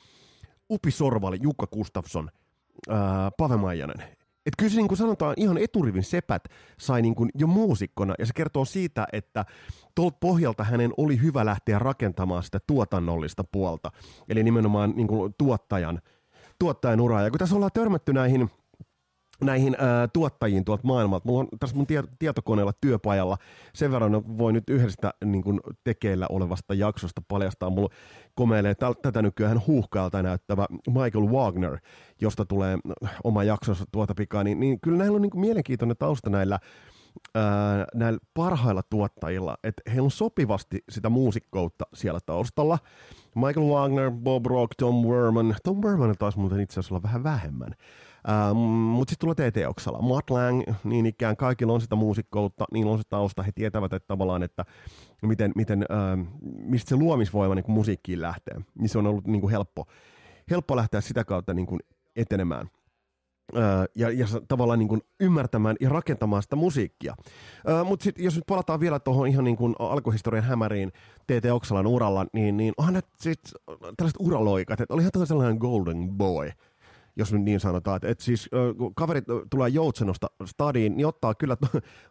Upi 0.70 0.92
Sorvali, 0.92 1.38
Jukka 1.42 1.68
Gustafsson, 1.68 2.30
Pave 3.38 3.58
Maijanen. 3.58 4.21
Et 4.46 4.54
kyllä 4.58 4.72
se 4.72 4.78
niin 4.78 4.88
kuin 4.88 4.98
sanotaan 4.98 5.34
ihan 5.38 5.58
eturivin 5.58 6.04
sepät 6.04 6.44
sai 6.80 7.02
niin 7.02 7.16
kuin 7.16 7.30
jo 7.36 7.48
muusikkona 7.48 8.14
ja 8.20 8.26
se 8.26 8.34
kertoo 8.36 8.66
siitä, 8.66 9.08
että 9.14 9.46
tuolta 9.96 10.18
pohjalta 10.20 10.64
hänen 10.64 10.94
oli 10.98 11.22
hyvä 11.22 11.46
lähteä 11.46 11.80
rakentamaan 11.80 12.44
sitä 12.44 12.60
tuotannollista 12.68 13.44
puolta. 13.44 13.92
Eli 14.30 14.44
nimenomaan 14.44 14.94
niin 14.96 15.08
kuin 15.08 15.34
tuottajan, 15.38 16.02
tuottajan 16.60 17.02
uraa. 17.02 17.22
Ja 17.22 17.30
kun 17.30 17.40
tässä 17.40 17.56
ollaan 17.56 17.72
törmätty 17.74 18.14
näihin 18.14 18.50
näihin 19.44 19.76
ää, 19.80 20.08
tuottajiin 20.08 20.66
tuolta 20.66 20.88
maailmalta. 20.88 21.28
Mulla 21.28 21.40
on 21.40 21.48
tässä 21.60 21.76
mun 21.76 21.88
tie- 21.88 22.04
tietokoneella 22.20 22.74
työpajalla 22.82 23.38
sen 23.74 23.92
verran, 23.92 24.38
voi 24.38 24.54
nyt 24.54 24.70
yhdestä 24.70 25.14
niin 25.26 25.44
kuin 25.44 25.60
tekeillä 25.84 26.28
olevasta 26.30 26.74
jaksosta 26.74 27.22
paljastaa. 27.28 27.70
Mulla 27.70 27.90
komeilee 28.36 28.74
täl- 28.74 29.00
tätä 29.02 29.22
nykyään 29.22 29.62
huuhkailta 29.68 30.24
näyttävä 30.24 30.66
Michael 30.88 31.26
Wagner, 31.32 31.78
josta 32.22 32.46
tulee 32.46 32.78
oma 33.24 33.44
jaksonsa 33.44 33.86
tuota 33.92 34.16
pikaa. 34.16 34.44
Niin, 34.44 34.60
niin 34.60 34.80
kyllä 34.82 34.98
näillä 34.98 35.16
on 35.16 35.22
niin 35.22 35.32
kuin 35.32 35.42
mielenkiintoinen 35.42 35.98
tausta 35.98 36.30
näillä 36.30 36.60
ää, 37.36 37.86
näillä 37.96 38.20
parhailla 38.34 38.82
tuottajilla, 38.90 39.58
että 39.64 39.82
heillä 39.88 40.06
on 40.06 40.12
sopivasti 40.12 40.84
sitä 40.90 41.10
muusikkoutta 41.10 41.86
siellä 41.94 42.20
taustalla. 42.26 42.80
Michael 43.36 43.68
Wagner, 43.68 44.12
Bob 44.12 44.46
Rock, 44.46 44.72
Tom 44.78 44.96
Werman. 44.96 45.56
Tom 45.64 45.82
Werman 45.82 46.16
taas 46.20 46.38
muuten 46.38 46.60
itse 46.60 46.74
asiassa 46.74 46.96
olla 46.96 47.04
vähän 47.04 47.24
vähemmän. 47.24 47.76
Mutta 48.54 49.12
sitten 49.12 49.36
tulee 49.36 49.52
TT 49.52 49.58
Oksala. 49.68 50.02
Matt 50.02 50.30
Lang, 50.30 50.64
niin 50.84 51.06
ikään 51.06 51.38
kaikilla 51.38 51.74
on 51.74 51.82
sitä 51.82 51.96
muusikkoutta, 51.96 52.66
niillä 52.74 52.92
on 52.92 52.98
se 52.98 53.04
tausta, 53.10 53.44
he 53.44 53.52
tietävät, 53.56 53.94
että 53.94 54.08
tavallaan, 54.08 54.44
että 54.44 54.66
miten, 55.22 55.52
miten, 55.56 55.86
uh, 55.90 56.28
mistä 56.42 56.90
se 56.90 56.96
luomisvoima 56.96 57.56
niin 57.56 57.66
musiikkiin 57.68 58.22
lähtee. 58.22 58.62
Niin 58.80 58.90
se 58.90 58.98
on 58.98 59.08
ollut 59.08 59.28
niin 59.28 59.42
kuin 59.42 59.52
helppo, 59.52 59.86
helppo 60.50 60.76
lähteä 60.76 61.02
sitä 61.02 61.24
kautta 61.24 61.54
niin 61.54 61.68
etenemään. 62.16 62.70
Ja, 63.96 64.12
ja 64.12 64.28
tavallaan 64.48 64.80
niin 64.80 64.90
kuin 64.90 65.02
ymmärtämään 65.20 65.76
ja 65.80 65.90
rakentamaan 65.90 66.44
sitä 66.44 66.56
musiikkia. 66.56 67.16
Mutta 67.86 68.04
sitten 68.04 68.26
jos 68.26 68.36
nyt 68.36 68.44
palataan 68.48 68.80
vielä 68.80 69.00
tuohon 69.00 69.28
ihan 69.28 69.44
niin 69.44 69.58
kuin 69.58 69.76
alkuhistorian 69.80 70.44
hämäriin 70.44 70.92
TT 71.28 71.46
Oksalan 71.52 71.88
uralla, 71.88 72.26
niin, 72.34 72.58
niin 72.58 72.74
onhan 72.78 72.94
ne 72.94 73.02
sit 73.20 73.40
tällaiset 73.98 74.20
uraloikat, 74.20 74.82
että 74.82 74.94
olihan 74.94 75.12
sellainen 75.26 75.58
golden 75.58 76.10
boy– 76.18 76.52
jos 77.16 77.34
nyt 77.34 77.42
niin 77.42 77.60
sanotaan. 77.60 77.96
Että 77.96 78.08
et 78.08 78.20
siis 78.20 78.50
kun 78.78 78.96
kaverit 78.96 79.26
tulee 79.50 79.70
Joutsenosta 79.70 80.28
stadiin, 80.46 80.98
niin 80.98 81.08
ottaa 81.08 81.36
kyllä 81.36 81.58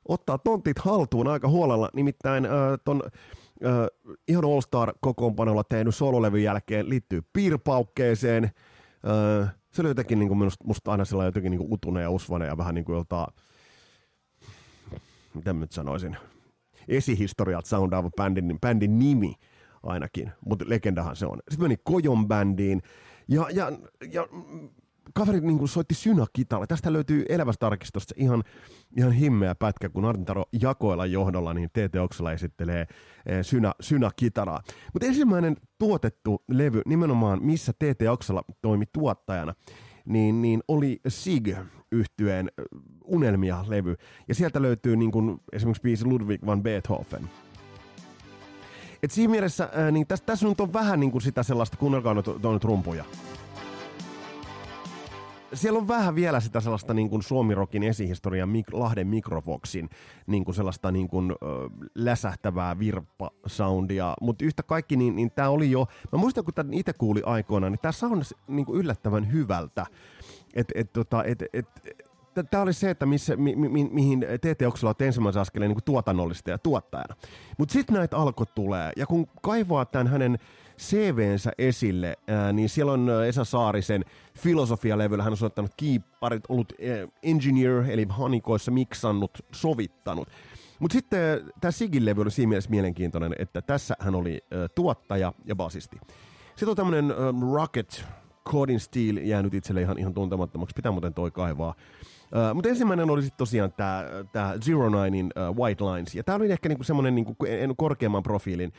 ottaa 0.09 0.39
tontit 0.39 0.79
haltuun 0.79 1.29
aika 1.29 1.49
huolella. 1.49 1.91
Nimittäin 1.95 2.49
ton 2.85 3.03
ihan 4.29 4.45
All-Star 4.45 4.93
kokoonpanolla 5.01 5.65
tehnyt 5.65 5.95
sololevyn 5.95 6.43
jälkeen 6.43 6.89
liittyy 6.89 7.23
piirpaukkeeseen. 7.33 8.51
Se 9.73 9.83
oli 9.83 9.89
jotenkin 9.89 10.19
niin 10.19 10.29
kuin 10.29 10.39
minusta, 10.39 10.65
musta 10.65 10.91
aina 10.91 11.05
sillä 11.05 11.25
jotenkin 11.25 11.51
niin 11.51 11.59
kuin 11.59 11.73
utunen 11.73 12.03
ja 12.03 12.11
usvanen 12.11 12.49
ja 12.49 12.57
vähän 12.57 12.75
niin 12.75 12.85
kuin 12.85 12.97
jolta, 12.97 13.29
miten 15.35 15.61
nyt 15.61 15.73
sanoisin, 15.73 16.17
esihistoriat 16.89 17.67
soundaava 17.67 18.11
bändin, 18.17 18.59
bändin 18.61 18.99
nimi 18.99 19.35
ainakin, 19.83 20.31
mutta 20.47 20.65
legendahan 20.69 21.17
se 21.17 21.27
on. 21.27 21.39
Sitten 21.51 21.65
meni 21.65 21.77
Kojon 21.85 22.29
bändiin, 22.29 22.83
ja, 23.29 23.47
ja, 23.53 23.73
ja 24.13 24.29
kaveri 25.15 25.41
niin 25.41 25.59
kuin 25.59 25.69
soitti 25.69 25.95
synakitalla. 25.95 26.67
Tästä 26.67 26.93
löytyy 26.93 27.25
elävästä 27.29 27.67
arkistosta 27.67 28.15
ihan, 28.17 28.45
ihan 28.97 29.13
himmeä 29.13 29.55
pätkä, 29.55 29.89
kun 29.89 30.05
Arntaro 30.05 30.45
Jakoilla 30.61 31.07
johdolla, 31.07 31.55
niin 31.55 31.71
TT 31.71 31.97
Oksala 32.01 32.33
esittelee 32.33 32.81
eh, 33.27 33.45
synä, 33.45 33.73
synakitaraa. 33.81 34.63
Mutta 34.93 35.07
ensimmäinen 35.07 35.57
tuotettu 35.79 36.45
levy, 36.49 36.83
nimenomaan 36.87 37.43
missä 37.43 37.73
TT 37.73 38.03
Oksala 38.11 38.43
toimi 38.63 38.85
tuottajana, 38.93 39.55
niin, 40.05 40.43
niin 40.43 40.61
oli 40.69 41.01
Sig 41.09 41.49
yhtyeen 41.93 42.51
eh, 42.59 42.65
Unelmia-levy. 43.05 43.97
Ja 44.29 44.35
sieltä 44.35 44.63
löytyy 44.63 44.97
niin 44.97 45.11
kuin, 45.11 45.41
esimerkiksi 45.53 45.83
biisi 45.83 46.05
Ludwig 46.05 46.47
van 46.47 46.63
Beethoven. 46.63 47.31
Et 49.03 49.11
siinä 49.11 49.31
mielessä, 49.31 49.69
ää, 49.73 49.87
eh, 49.87 49.93
niin 49.93 50.07
tässä, 50.07 50.25
tässä 50.25 50.49
nyt 50.49 50.61
on 50.61 50.73
vähän 50.73 51.01
niin 51.01 51.13
kuin 51.13 51.23
sitä 51.23 51.43
sellaista, 51.43 51.77
kuunnelkaa 51.77 52.15
nyt 52.15 52.27
trumpuja 52.61 53.05
siellä 55.55 55.79
on 55.79 55.89
vähän 55.89 56.15
vielä 56.15 56.41
sitä 56.41 56.61
sellaista 56.61 56.95
niin 56.95 57.11
kuin 57.11 57.23
Suomirokin 57.23 57.83
esihistorian 57.83 58.49
Mik- 58.49 58.79
Lahden 58.79 59.07
Mikrofoxin 59.07 59.91
niin 60.27 60.45
kuin 60.45 60.55
sellaista 60.55 60.93
niin 60.93 61.09
kuin, 61.09 61.31
ö, 61.31 61.37
läsähtävää 61.95 62.79
virppa-soundia, 62.79 64.15
mutta 64.21 64.45
yhtä 64.45 64.63
kaikki, 64.63 64.97
niin, 64.97 65.17
niin 65.17 65.31
tämä 65.31 65.49
oli 65.49 65.71
jo, 65.71 65.87
mä 66.13 66.19
muistan 66.19 66.45
kun 66.45 66.55
tämän 66.55 66.75
itse 66.75 66.93
kuuli 66.93 67.23
aikoina, 67.25 67.71
niin 67.71 67.81
tämä 67.83 67.93
sound 67.93 68.23
niin 68.49 68.67
kuin 68.67 68.81
yllättävän 68.81 69.33
hyvältä. 69.33 69.87
Et, 70.55 70.73
et, 70.75 70.93
tota, 70.93 71.25
et, 71.25 71.43
et, 71.53 71.67
Tämä 72.51 72.63
oli 72.63 72.73
se, 72.73 72.91
että 72.91 73.07
missä, 73.07 73.37
mi, 73.37 73.57
mi, 73.57 73.89
mihin 73.91 74.21
TT 74.21 74.63
Oksala 74.67 74.91
otti 74.91 75.05
ensimmäisen 75.05 75.43
askeleen 75.43 75.71
niin 75.71 75.85
tuotannollista 75.85 76.51
ja 76.51 76.59
tuottajana. 76.59 77.17
Mutta 77.59 77.73
sitten 77.73 77.97
näitä 77.97 78.17
alkoi 78.17 78.47
tulee, 78.55 78.93
ja 78.97 79.07
kun 79.07 79.27
kaivaa 79.43 79.85
tämän 79.85 80.07
hänen 80.07 80.39
CVnsä 80.81 81.51
esille, 81.59 82.17
ää, 82.29 82.53
niin 82.53 82.69
siellä 82.69 82.93
on 82.93 83.11
Esa 83.27 83.45
Saarisen 83.45 84.05
filosofialevyllä, 84.39 85.23
hän 85.23 85.33
on 85.33 85.37
soittanut 85.37 85.71
kiipparit, 85.77 86.45
ollut 86.49 86.73
ää, 86.73 87.09
engineer, 87.23 87.85
eli 87.91 88.07
hanikoissa 88.09 88.71
miksannut, 88.71 89.31
sovittanut. 89.53 90.29
Mutta 90.79 90.93
sitten 90.93 91.53
tämä 91.61 91.71
Sigin 91.71 92.05
levy 92.05 92.23
oli 92.23 92.31
siinä 92.31 92.49
mielessä 92.49 92.71
mielenkiintoinen, 92.71 93.35
että 93.39 93.63
tässä 93.63 93.97
hän 94.01 94.15
oli 94.15 94.45
ää, 94.51 94.69
tuottaja 94.75 95.33
ja 95.45 95.57
basisti. 95.57 96.01
Sitten 96.49 96.69
on 96.69 96.77
tämmöinen 96.77 97.15
Rocket 97.55 98.05
Codin 98.49 98.81
Steel 98.81 99.17
jäänyt 99.17 99.55
itselle 99.55 99.83
ihan, 99.83 99.99
ihan 99.99 100.15
tuntemattomaksi, 100.15 100.75
pitää 100.75 100.93
muuten 100.93 101.15
toi 101.15 101.31
kaivaa. 101.31 101.75
Uh, 102.33 102.55
mutta 102.55 102.69
ensimmäinen 102.69 103.11
oli 103.11 103.23
sitten 103.23 103.39
tosiaan 103.39 103.73
tämä 104.33 104.55
Zero 104.65 104.89
Ninein 104.89 105.27
uh, 105.27 105.57
White 105.57 105.85
Lines, 105.85 106.15
ja 106.15 106.25
tämä 106.25 106.37
oli 106.37 106.53
ehkä 106.53 106.69
niinku 106.69 106.85
semmoinen 106.85 107.15
niinku 107.15 107.37
korkeamman 107.77 108.23
profiilin 108.23 108.73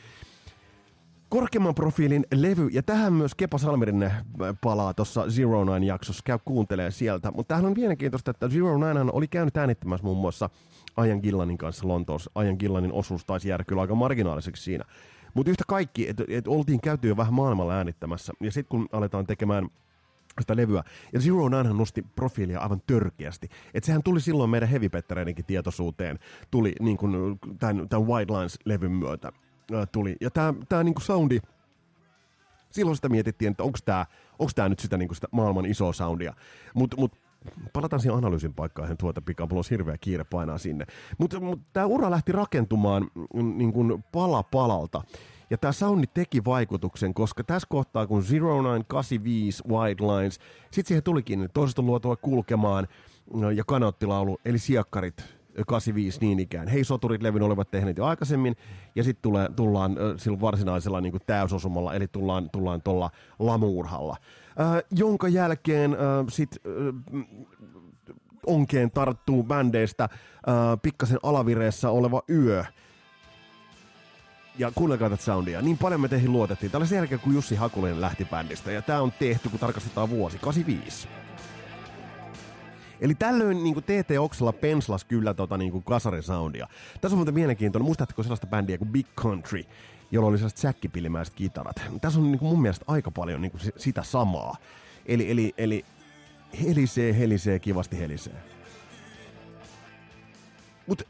korkeamman 1.32 1.74
profiilin 1.74 2.26
levy, 2.34 2.68
ja 2.72 2.82
tähän 2.82 3.12
myös 3.12 3.34
Kepa 3.34 3.58
Salmerinen 3.58 4.10
äh, 4.10 4.22
palaa 4.60 4.94
tuossa 4.94 5.26
Zero 5.28 5.64
Nine 5.64 5.86
jaksossa, 5.86 6.22
käy 6.24 6.38
kuuntelee 6.44 6.90
sieltä. 6.90 7.30
Mutta 7.30 7.48
tähän 7.48 7.66
on 7.66 7.72
mielenkiintoista, 7.76 8.30
että 8.30 8.48
Zero 8.48 8.74
Nine 8.74 9.10
oli 9.12 9.28
käynyt 9.28 9.56
äänittämässä 9.56 10.04
muun 10.04 10.18
muassa 10.18 10.50
Ajan 10.96 11.20
Gillanin 11.22 11.58
kanssa 11.58 11.88
Lontoossa. 11.88 12.30
Ajan 12.34 12.56
Gillanin 12.58 12.92
osuus 12.92 13.24
taisi 13.24 13.48
jäädä 13.48 13.64
kyllä 13.64 13.82
aika 13.82 13.94
marginaaliseksi 13.94 14.62
siinä. 14.62 14.84
Mutta 15.34 15.50
yhtä 15.50 15.64
kaikki, 15.68 16.08
että 16.08 16.24
et 16.28 16.48
oltiin 16.48 16.80
käyty 16.80 17.08
jo 17.08 17.16
vähän 17.16 17.34
maailmalla 17.34 17.74
äänittämässä, 17.74 18.32
ja 18.40 18.52
sitten 18.52 18.68
kun 18.68 18.88
aletaan 18.92 19.26
tekemään 19.26 19.68
sitä 20.40 20.56
levyä. 20.56 20.84
Ja 21.12 21.20
Zero 21.20 21.48
Nine 21.48 21.74
nosti 21.74 22.04
profiilia 22.16 22.60
aivan 22.60 22.82
törkeästi. 22.86 23.48
Että 23.74 23.86
sehän 23.86 24.02
tuli 24.02 24.20
silloin 24.20 24.50
meidän 24.50 24.68
heavy 24.68 24.90
tietoisuuteen, 25.46 26.18
tuli 26.50 26.72
niin 26.80 26.96
kuin 26.96 27.38
tämän, 27.58 27.88
tämän 27.88 28.06
White 28.06 28.32
Lines-levyn 28.32 28.92
myötä 28.92 29.32
tuli. 29.92 30.16
Ja 30.20 30.30
tämä 30.30 30.54
tää 30.68 30.84
niinku 30.84 31.00
soundi, 31.00 31.40
silloin 32.70 32.96
sitä 32.96 33.08
mietittiin, 33.08 33.50
että 33.50 33.62
onko 33.62 33.78
tämä 33.84 34.06
onks 34.38 34.54
tää 34.54 34.68
nyt 34.68 34.78
sitä, 34.78 34.96
niinku 34.96 35.14
sitä 35.14 35.28
maailman 35.30 35.66
isoa 35.66 35.92
soundia. 35.92 36.34
Mutta 36.74 36.96
mut, 36.96 37.12
palataan 37.72 38.00
siihen 38.00 38.18
analyysin 38.18 38.54
paikkaan 38.54 38.96
tuota 38.96 39.20
pikaa, 39.20 39.46
mulla 39.46 39.58
olisi 39.58 39.70
hirveä 39.70 39.98
kiire 39.98 40.24
painaa 40.24 40.58
sinne. 40.58 40.86
Mutta 41.18 41.40
mut, 41.40 41.60
tämä 41.72 41.86
ura 41.86 42.10
lähti 42.10 42.32
rakentumaan 42.32 43.10
mm, 43.34 43.58
niin 43.58 44.04
pala 44.12 44.42
palalta. 44.42 45.02
Ja 45.50 45.58
tämä 45.58 45.72
soundi 45.72 46.06
teki 46.14 46.44
vaikutuksen, 46.44 47.14
koska 47.14 47.44
tässä 47.44 47.66
kohtaa, 47.70 48.06
kun 48.06 48.22
0985 48.22 49.62
White 49.68 50.04
Lines, 50.04 50.34
sitten 50.62 50.88
siihen 50.88 51.02
tulikin 51.02 51.48
toisesta 51.54 51.82
luotua 51.82 52.16
kulkemaan 52.16 52.88
ja 53.54 53.64
kanottilaulu, 53.64 54.38
eli 54.44 54.58
siakkarit 54.58 55.41
85 55.66 56.18
niin 56.20 56.40
ikään. 56.40 56.68
Hei 56.68 56.84
soturit 56.84 57.22
levyn 57.22 57.42
olivat 57.42 57.70
tehneet 57.70 57.96
jo 57.96 58.04
aikaisemmin, 58.04 58.56
ja 58.94 59.04
sitten 59.04 59.32
tullaan 59.56 59.96
sillä 60.16 60.40
varsinaisella 60.40 61.00
niin 61.00 61.12
kuin 61.12 61.22
täysosumalla, 61.26 61.94
eli 61.94 62.08
tullaan, 62.08 62.50
tullaan 62.50 62.80
lamuurhalla. 63.38 64.16
Äh, 64.60 64.82
jonka 64.90 65.28
jälkeen 65.28 65.92
äh, 65.92 65.98
sitten 66.28 66.62
äh, 67.16 67.24
onkeen 68.46 68.90
tarttuu 68.90 69.44
bändeistä 69.44 70.04
äh, 70.04 70.10
pikkasen 70.82 71.18
alavireessä 71.22 71.90
oleva 71.90 72.22
yö. 72.30 72.64
Ja 74.58 74.72
kuunnelkaa 74.74 75.10
tätä 75.10 75.22
soundia. 75.22 75.62
Niin 75.62 75.78
paljon 75.78 76.00
me 76.00 76.08
teihin 76.08 76.32
luotettiin. 76.32 76.76
Oli 76.76 76.86
sen 76.86 76.96
jälkeen, 76.96 77.20
kun 77.20 77.34
Jussi 77.34 77.54
Hakulinen 77.54 78.00
lähti 78.00 78.24
bändistä. 78.24 78.72
Ja 78.72 78.82
tämä 78.82 79.00
on 79.00 79.12
tehty, 79.18 79.48
kun 79.48 79.58
tarkastetaan 79.58 80.10
vuosi, 80.10 80.38
85. 80.38 81.08
Eli 83.02 83.14
tällöin 83.14 83.64
niin 83.64 83.74
kuin 83.74 83.84
TT 83.84 84.10
Oksalla 84.18 84.52
penslas 84.52 85.04
kyllä 85.04 85.34
tota, 85.34 85.56
niin 85.56 85.72
kuin 85.72 85.84
kasarisoundia. 85.84 86.68
Tässä 87.00 87.14
on 87.14 87.18
muuten 87.18 87.34
mielenkiintoinen. 87.34 87.84
Muistatteko 87.84 88.22
sellaista 88.22 88.46
bändiä 88.46 88.78
kuin 88.78 88.92
Big 88.92 89.06
Country, 89.16 89.64
jolla 90.10 90.28
oli 90.28 90.38
sellaiset 90.38 90.58
säkkipillimäiset 90.58 91.34
kitarat? 91.34 91.82
Tässä 92.00 92.20
on 92.20 92.32
niin 92.32 92.38
kuin 92.38 92.48
mun 92.48 92.62
mielestä 92.62 92.84
aika 92.88 93.10
paljon 93.10 93.42
niin 93.42 93.50
kuin 93.50 93.60
sitä 93.76 94.02
samaa. 94.02 94.56
Eli, 95.06 95.30
eli, 95.30 95.54
eli 95.58 95.84
helisee, 96.62 97.18
helisee, 97.18 97.58
kivasti 97.58 97.98
helisee. 97.98 98.36
Mutta 100.86 101.04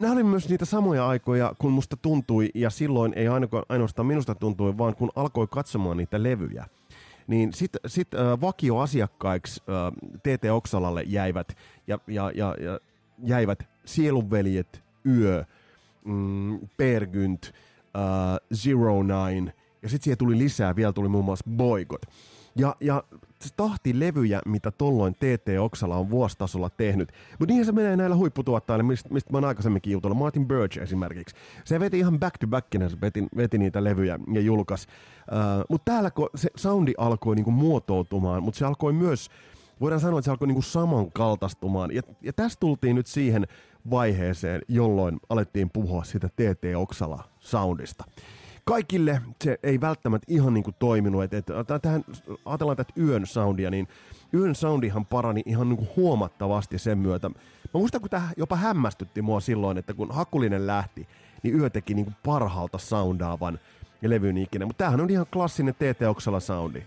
nämä 0.00 0.12
oli 0.12 0.22
myös 0.22 0.48
niitä 0.48 0.64
samoja 0.64 1.08
aikoja, 1.08 1.52
kun 1.58 1.72
musta 1.72 1.96
tuntui, 1.96 2.50
ja 2.54 2.70
silloin 2.70 3.12
ei 3.16 3.26
ainoastaan 3.68 4.06
minusta 4.06 4.34
tuntui, 4.34 4.78
vaan 4.78 4.96
kun 4.96 5.10
alkoi 5.16 5.46
katsomaan 5.50 5.96
niitä 5.96 6.22
levyjä, 6.22 6.66
niin 7.26 7.52
sitten 7.52 7.80
sit, 7.86 8.14
äh, 8.14 8.40
vakioasiakkaiksi 8.40 9.62
äh, 9.68 9.92
TT 10.18 10.44
Oksalalle 10.52 11.02
jäivät, 11.06 11.56
ja, 11.86 11.98
ja, 12.06 12.30
ja, 12.34 12.54
ja 12.60 12.78
jäivät 13.24 13.58
Sielunveljet, 13.84 14.82
Yö, 15.06 15.44
mm, 16.04 16.58
Pergynt, 16.76 17.52
äh, 17.96 18.38
Zero 18.54 19.02
Nine, 19.02 19.52
ja 19.82 19.88
sitten 19.88 20.04
siihen 20.04 20.18
tuli 20.18 20.38
lisää, 20.38 20.76
vielä 20.76 20.92
tuli 20.92 21.08
muun 21.08 21.24
muassa 21.24 21.50
Boygot. 21.50 22.06
Ja, 22.56 22.76
ja 22.80 23.04
tahtilevyjä, 23.56 24.40
mitä 24.46 24.70
tolloin 24.70 25.14
TT 25.14 25.48
Oksala 25.60 25.96
on 25.96 26.10
vuositasolla 26.10 26.70
tehnyt. 26.70 27.12
Mutta 27.30 27.46
niinhän 27.46 27.66
se 27.66 27.72
menee 27.72 27.96
näillä 27.96 28.16
huipputuottajilla, 28.16 28.82
mistä, 28.82 29.08
mistä 29.08 29.32
mä 29.32 29.36
oon 29.36 29.44
aikaisemminkin 29.44 29.92
jutellut. 29.92 30.18
Martin 30.18 30.48
Birch 30.48 30.78
esimerkiksi. 30.78 31.36
Se 31.64 31.80
veti 31.80 31.98
ihan 31.98 32.20
back 32.20 32.38
to 32.38 32.46
back, 32.46 32.68
se 32.88 33.00
veti, 33.00 33.26
veti 33.36 33.58
niitä 33.58 33.84
levyjä 33.84 34.18
ja 34.32 34.40
julkaisi. 34.40 34.88
Uh, 35.32 35.64
mutta 35.68 35.92
täällä 35.92 36.10
kun 36.10 36.28
se 36.34 36.50
soundi 36.56 36.92
alkoi 36.98 37.36
niinku 37.36 37.50
muotoutumaan, 37.50 38.42
mutta 38.42 38.58
se 38.58 38.64
alkoi 38.64 38.92
myös, 38.92 39.30
voidaan 39.80 40.00
sanoa, 40.00 40.18
että 40.18 40.24
se 40.24 40.30
alkoi 40.30 40.48
niinku 40.48 40.62
samankaltaistumaan. 40.62 41.94
Ja, 41.94 42.02
ja 42.22 42.32
tässä 42.32 42.60
tultiin 42.60 42.96
nyt 42.96 43.06
siihen 43.06 43.46
vaiheeseen, 43.90 44.62
jolloin 44.68 45.20
alettiin 45.28 45.70
puhua 45.70 46.04
siitä 46.04 46.28
TT 46.28 46.64
Oksala 46.76 47.24
soundista 47.40 48.04
kaikille 48.64 49.22
se 49.44 49.58
ei 49.62 49.80
välttämättä 49.80 50.26
ihan 50.30 50.54
niin 50.54 50.64
kuin 50.64 50.76
toiminut. 50.78 51.22
Et, 51.24 51.34
et, 51.34 51.46
tähän, 51.82 52.04
ajatellaan 52.44 52.76
tätä 52.76 52.92
yön 53.00 53.26
soundia, 53.26 53.70
niin 53.70 53.88
yön 54.34 54.54
soundihan 54.54 55.06
parani 55.06 55.42
ihan 55.46 55.68
niin 55.68 55.76
kuin 55.76 55.90
huomattavasti 55.96 56.78
sen 56.78 56.98
myötä. 56.98 57.28
Mä 57.28 57.34
muistan, 57.72 58.00
kun 58.00 58.10
tämä 58.10 58.28
jopa 58.36 58.56
hämmästytti 58.56 59.22
mua 59.22 59.40
silloin, 59.40 59.78
että 59.78 59.94
kun 59.94 60.14
Hakulinen 60.14 60.66
lähti, 60.66 61.08
niin 61.42 61.60
yö 61.60 61.70
teki 61.70 61.94
niin 61.94 62.04
kuin 62.04 62.16
parhaalta 62.24 62.78
soundaavan 62.78 63.58
levyn 64.02 64.38
ikinä. 64.38 64.66
Mutta 64.66 64.78
tämähän 64.78 65.00
on 65.00 65.10
ihan 65.10 65.26
klassinen 65.32 65.74
TT 65.74 66.02
Oksala 66.08 66.40
soundi. 66.40 66.82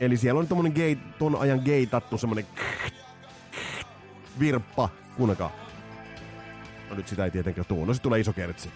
Eli 0.00 0.16
siellä 0.16 0.38
on 0.38 0.48
tommonen 0.48 0.72
gay, 0.72 0.96
ton 1.18 1.36
ajan 1.36 1.62
gay-tattu, 1.64 2.18
semmonen 2.18 2.46
virppa, 4.38 4.88
kuunnelkaa. 5.16 5.50
No 6.90 6.96
nyt 6.96 7.08
sitä 7.08 7.24
ei 7.24 7.30
tietenkään 7.30 7.66
tuu, 7.66 7.84
no 7.84 7.94
se 7.94 8.02
tulee 8.02 8.20
iso 8.20 8.32
kertsi. 8.32 8.70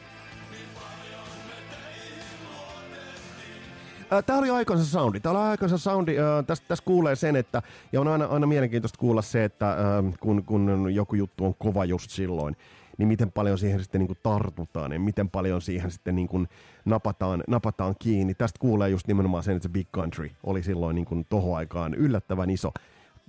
Tämä 4.27 4.39
oli 4.39 4.51
aikansa 4.51 4.85
soundi. 4.85 5.21
Tämä 5.21 5.39
oli 5.39 5.49
aikansa 5.49 5.79
soundi. 5.79 6.17
Tässä 6.47 6.65
täs 6.69 6.81
kuulee 6.81 7.17
sen, 7.17 7.37
että, 7.37 7.63
ja 7.93 8.01
on 8.01 8.09
aina, 8.09 8.25
aina 8.25 8.47
mielenkiintoista 8.47 8.99
kuulla 8.99 9.23
se, 9.23 9.45
että 9.45 9.77
kun, 10.21 10.45
kun 10.45 10.95
joku 10.95 11.15
juttu 11.15 11.45
on 11.45 11.55
kova 11.55 11.85
just 11.85 12.11
silloin, 12.11 12.57
niin 12.99 13.09
miten 13.09 13.33
paljon 13.33 13.59
siihen 13.59 13.81
sitten 13.81 13.99
niin 13.99 14.07
kuin 14.07 14.19
tartutaan 14.23 14.93
ja 14.93 15.01
miten 15.01 15.31
paljon 15.31 15.63
siihen 15.63 15.91
sitten 15.91 16.17
niin 16.17 16.29
kuin 16.29 16.49
napataan, 16.85 17.45
napataan 17.49 17.95
kiinni. 17.99 18.35
Tästä 18.35 18.59
kuulee 18.59 18.89
just 18.89 19.07
nimenomaan 19.07 19.43
sen, 19.43 19.57
että 19.57 19.69
se 19.69 19.73
Big 19.73 19.89
Country 19.95 20.31
oli 20.43 20.63
silloin 20.63 20.95
niin 20.95 21.07
kuin 21.07 21.27
tohon 21.29 21.57
aikaan 21.57 21.95
yllättävän 21.95 22.51
iso. 22.51 22.73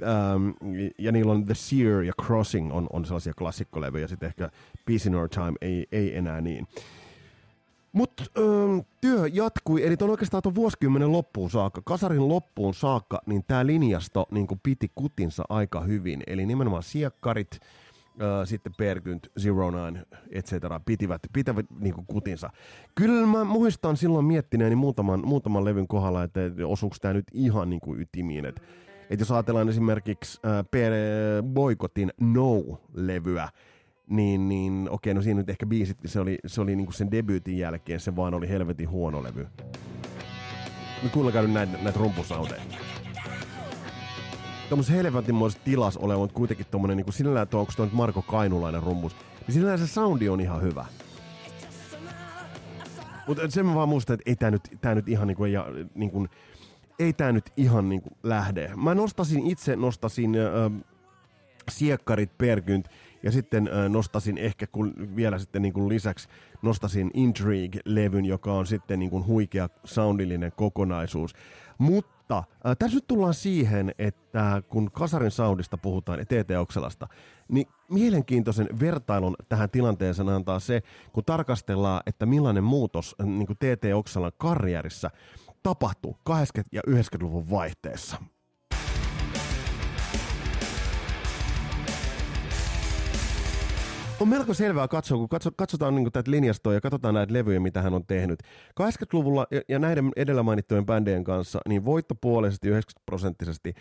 Ähm, 0.04 0.50
ja 0.98 1.12
niillä 1.12 1.32
on 1.32 1.46
The 1.46 1.56
Sear 1.56 2.04
ja 2.04 2.14
Crossing 2.22 2.74
on, 2.74 2.88
on 2.94 3.06
sellaisia 3.06 3.34
klassikkolevyjä, 3.34 4.08
sitten 4.08 4.28
ehkä 4.28 4.50
Peace 4.86 5.10
in 5.10 5.16
Our 5.16 5.30
Time 5.30 5.54
ei, 5.62 5.88
ei 5.92 6.18
enää 6.18 6.42
niin. 6.42 6.68
Mutta 7.92 8.24
työ 9.02 9.28
jatkui, 9.34 9.86
eli 9.86 9.96
on 10.02 10.10
oikeastaan 10.10 10.44
tuon 10.44 10.56
vuosikymmenen 10.56 11.12
loppuun 11.12 11.50
saakka, 11.50 11.82
kasarin 11.86 12.28
loppuun 12.28 12.74
saakka, 12.74 13.22
niin 13.26 13.44
tämä 13.48 13.66
linjasto 13.66 14.28
niin 14.32 14.48
piti 14.64 14.92
kutinsa 14.96 15.44
aika 15.50 15.82
hyvin. 15.82 16.24
Eli 16.28 16.46
nimenomaan 16.46 16.84
siekkarit, 16.84 17.60
ö, 18.22 18.46
sitten 18.46 18.74
Pergynt, 18.78 19.28
Zero 19.40 19.72
Nine, 19.72 20.06
etc. 20.30 20.54
pitivät, 20.86 21.22
pitävät 21.34 21.66
niin 21.80 21.94
kutinsa. 22.08 22.50
Kyllä 22.96 23.28
mä 23.28 23.44
muistan 23.44 23.98
silloin 23.98 24.26
miettineeni 24.26 24.76
muutaman, 24.76 25.22
muutaman 25.26 25.66
levyn 25.66 25.88
kohdalla, 25.88 26.24
että 26.24 26.40
osuuko 26.66 26.96
tämä 27.02 27.14
nyt 27.14 27.26
ihan 27.34 27.70
niin 27.70 27.82
kuin 27.82 28.02
ytimiin. 28.02 28.46
Että 28.46 28.62
et 29.10 29.20
jos 29.20 29.32
ajatellaan 29.32 29.70
esimerkiksi 29.70 30.40
äh, 30.46 30.66
per, 30.72 30.94
No-levyä, 32.20 33.50
niin, 34.10 34.50
niin 34.50 34.88
okei, 34.92 35.14
no 35.14 35.22
siinä 35.22 35.40
nyt 35.40 35.50
ehkä 35.50 35.66
biisit, 35.66 35.98
se 36.06 36.20
oli, 36.20 36.38
se 36.46 36.62
oli 36.62 36.76
niinku 36.76 36.92
sen 36.92 37.12
debyytin 37.12 37.58
jälkeen, 37.58 38.00
se 38.00 38.16
vaan 38.16 38.34
oli 38.34 38.50
helvetin 38.50 38.90
huono 38.90 39.24
levy. 39.24 39.48
Me 41.04 41.10
kuunnelkaa 41.10 41.42
nyt 41.42 41.52
näitä, 41.52 41.78
näitä 41.78 42.00
rumpusauteja. 42.00 42.62
Tuommoisessa 44.70 44.96
helvetinmoisessa 44.96 45.64
tilas 45.64 45.98
oleva, 45.98 46.20
mutta 46.20 46.36
kuitenkin 46.36 46.66
tuommoinen, 46.72 46.98
niin 46.98 47.14
sinällään 47.14 47.48
tuo, 47.48 47.60
onko 47.60 47.74
tuo 47.76 47.86
nyt 47.86 47.94
Marko 47.94 48.22
Kainulainen 48.22 48.84
rumpus, 48.84 49.16
niin 49.48 49.54
sinällään 49.54 49.80
se 49.80 49.88
soundi 49.88 50.30
on 50.30 50.42
ihan 50.42 50.62
hyvä. 50.62 50.86
Mutta 53.28 53.50
sen 53.50 53.66
mä 53.66 53.76
vaan 53.76 53.90
muistan, 53.90 54.14
että 54.14 54.30
ei 54.30 54.36
tää 54.36 54.52
nyt, 54.52 54.62
tää 54.82 54.96
nyt 54.96 55.10
ihan 55.10 55.28
niinku, 55.28 55.46
ja, 55.46 55.66
niinku, 55.96 56.28
ei 57.00 57.14
tää 57.14 57.32
nyt 57.32 57.52
ihan 57.58 57.90
niinku 57.90 58.10
lähde. 58.24 58.72
Mä 58.76 58.96
nostasin 58.96 59.48
itse, 59.48 59.76
nostasin 59.76 60.36
äh, 60.36 60.84
siekkarit, 61.70 62.38
perkynt, 62.38 62.90
ja 63.24 63.32
sitten 63.32 63.68
äh, 63.68 63.90
nostasin 63.90 64.38
ehkä 64.38 64.68
kun 64.68 64.94
vielä 65.16 65.40
sitten 65.40 65.62
niin 65.62 65.74
kuin 65.74 65.90
lisäksi 65.90 66.28
nostasin 66.62 67.12
Intrigue-levyn, 67.14 68.26
joka 68.26 68.54
on 68.54 68.68
sitten 68.68 69.00
niin 69.00 69.10
kuin 69.10 69.26
huikea 69.26 69.70
soundillinen 69.84 70.52
kokonaisuus. 70.56 71.34
Mutta 71.78 72.38
äh, 72.38 72.78
tässä 72.80 72.98
nyt 72.98 73.08
tullaan 73.08 73.34
siihen, 73.34 73.92
että 74.00 74.62
kun 74.70 74.92
Kasarin 74.92 75.32
soundista 75.32 75.78
puhutaan 75.78 76.20
ja 76.20 76.26
TT 76.26 76.52
Okselasta, 76.60 77.08
niin 77.48 77.68
mielenkiintoisen 77.90 78.68
vertailun 78.80 79.36
tähän 79.50 79.70
tilanteeseen 79.70 80.30
antaa 80.30 80.60
se, 80.60 80.82
kun 81.14 81.24
tarkastellaan, 81.26 82.02
että 82.06 82.26
millainen 82.26 82.64
muutos 82.64 83.16
niin 83.24 83.48
TT 83.48 83.94
Oksalan 83.96 84.32
karjärissa 84.38 85.12
tapahtui 85.64 86.16
80- 86.30 86.34
ja 86.72 86.82
90-luvun 86.88 87.50
vaihteessa. 87.50 88.18
On 94.20 94.28
melko 94.28 94.54
selvää 94.54 94.88
katsoa, 94.88 95.18
kun 95.18 95.30
katso, 95.30 95.52
katsotaan 95.56 95.96
niin 95.96 96.12
tätä 96.12 96.32
linjastoa 96.32 96.74
ja 96.74 96.82
katsotaan 96.82 97.14
näitä 97.14 97.34
levyjä, 97.34 97.60
mitä 97.60 97.82
hän 97.82 97.94
on 97.94 98.06
tehnyt. 98.06 98.44
80-luvulla 98.82 99.48
ja, 99.70 99.80
näiden 99.80 100.12
edellä 100.16 100.44
mainittujen 100.44 100.86
bändien 100.86 101.24
kanssa, 101.24 101.60
niin 101.68 101.86
voittopuolisesti 101.86 102.68
90 102.68 103.06
prosenttisesti 103.06 103.74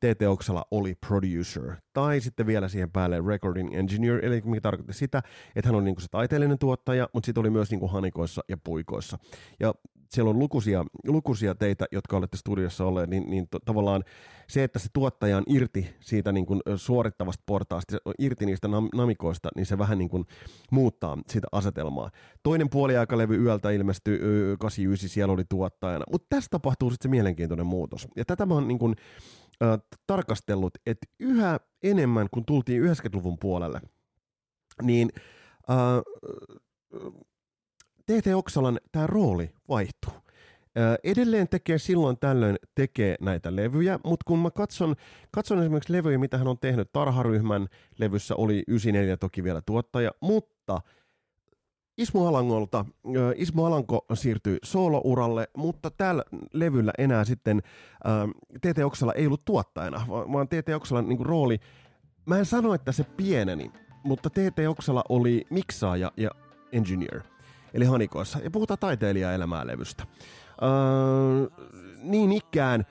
TT 0.00 0.22
Oksala 0.28 0.64
oli 0.70 0.94
producer. 0.94 1.76
Tai 1.92 2.20
sitten 2.20 2.46
vielä 2.46 2.68
siihen 2.68 2.90
päälle 2.90 3.22
recording 3.26 3.74
engineer, 3.74 4.24
eli 4.24 4.42
mikä 4.44 4.60
tarkoitti 4.60 4.92
sitä, 4.92 5.22
että 5.56 5.68
hän 5.68 5.76
on 5.76 5.84
niin 5.84 6.00
se 6.00 6.08
taiteellinen 6.10 6.58
tuottaja, 6.58 7.08
mutta 7.12 7.26
sitten 7.26 7.40
oli 7.40 7.50
myös 7.50 7.70
niin 7.70 7.90
hanikoissa 7.90 8.44
ja 8.48 8.56
puikoissa. 8.56 9.18
Ja 9.60 9.74
siellä 10.14 10.30
on 10.30 10.38
lukuisia, 10.38 10.84
lukuisia 11.06 11.54
teitä, 11.54 11.86
jotka 11.92 12.16
olette 12.16 12.36
studiossa 12.36 12.84
olleet, 12.84 13.10
niin, 13.10 13.30
niin 13.30 13.48
to, 13.50 13.58
tavallaan 13.64 14.04
se, 14.48 14.64
että 14.64 14.78
se 14.78 14.88
tuottaja 14.92 15.36
on 15.36 15.42
irti 15.46 15.94
siitä 16.00 16.32
niin 16.32 16.46
kuin 16.46 16.60
suorittavasta 16.76 17.42
portaasta, 17.46 17.96
irti 18.18 18.46
niistä 18.46 18.68
nam- 18.68 18.88
namikoista, 18.94 19.48
niin 19.56 19.66
se 19.66 19.78
vähän 19.78 19.98
niin 19.98 20.08
kuin 20.08 20.24
muuttaa 20.70 21.18
sitä 21.28 21.48
asetelmaa. 21.52 22.10
Toinen 22.42 22.70
puoliaikalevy 22.70 23.44
yöltä 23.44 23.70
ilmestyi 23.70 24.18
89, 24.58 25.08
siellä 25.08 25.32
oli 25.32 25.44
tuottajana, 25.48 26.04
mutta 26.12 26.26
tässä 26.28 26.48
tapahtuu 26.50 26.90
sitten 26.90 27.08
se 27.08 27.10
mielenkiintoinen 27.10 27.66
muutos. 27.66 28.08
Ja 28.16 28.24
tätä 28.24 28.46
mä 28.46 28.54
oon 28.54 28.68
niin 28.68 28.78
kuin, 28.78 28.94
äh, 29.62 29.78
tarkastellut, 30.06 30.72
että 30.86 31.06
yhä 31.20 31.60
enemmän, 31.82 32.28
kun 32.30 32.44
tultiin 32.44 32.82
90-luvun 32.82 33.38
puolelle, 33.40 33.80
niin 34.82 35.08
äh, 35.70 35.76
TT 38.06 38.26
Oksalan 38.34 38.80
tämä 38.92 39.06
rooli 39.06 39.54
vaihtuu. 39.68 40.12
Edelleen 41.04 41.48
tekee 41.48 41.78
silloin 41.78 42.18
tällöin 42.18 42.56
tekee 42.74 43.16
näitä 43.20 43.56
levyjä, 43.56 43.98
mutta 44.04 44.24
kun 44.26 44.38
mä 44.38 44.50
katson, 44.50 44.94
katson 45.30 45.60
esimerkiksi 45.60 45.92
levyjä, 45.92 46.18
mitä 46.18 46.38
hän 46.38 46.48
on 46.48 46.58
tehnyt, 46.58 46.92
Tarharyhmän 46.92 47.68
levyssä 47.98 48.34
oli 48.36 48.62
94 48.68 49.16
toki 49.16 49.44
vielä 49.44 49.62
tuottaja, 49.66 50.10
mutta 50.20 50.80
Ismo 51.98 52.28
Alangolta, 52.28 52.84
Ismo 53.36 53.66
Alanko 53.66 54.06
siirtyi 54.14 54.58
soolouralle, 54.64 55.48
mutta 55.56 55.90
tällä 55.90 56.24
levyllä 56.52 56.92
enää 56.98 57.24
sitten 57.24 57.62
TT 58.60 58.78
Oksala 58.84 59.12
ei 59.12 59.26
ollut 59.26 59.44
tuottajana, 59.44 60.06
vaan 60.08 60.48
TT 60.48 60.68
Oksalan 60.76 61.08
niin 61.08 61.26
rooli, 61.26 61.58
mä 62.26 62.38
en 62.38 62.46
sano, 62.46 62.74
että 62.74 62.92
se 62.92 63.04
pieneni, 63.04 63.72
mutta 64.04 64.30
TT 64.30 64.58
Oksala 64.68 65.04
oli 65.08 65.46
miksaaja 65.50 66.12
ja 66.16 66.30
engineer– 66.72 67.22
eli 67.74 67.84
Hanikoissa. 67.84 68.38
Ja 68.38 68.50
puhutaan 68.50 68.78
taiteilijaelämää 68.78 69.66
levystä. 69.66 70.06
Öö, 70.62 71.64
niin 72.02 72.32
ikään 72.32 72.86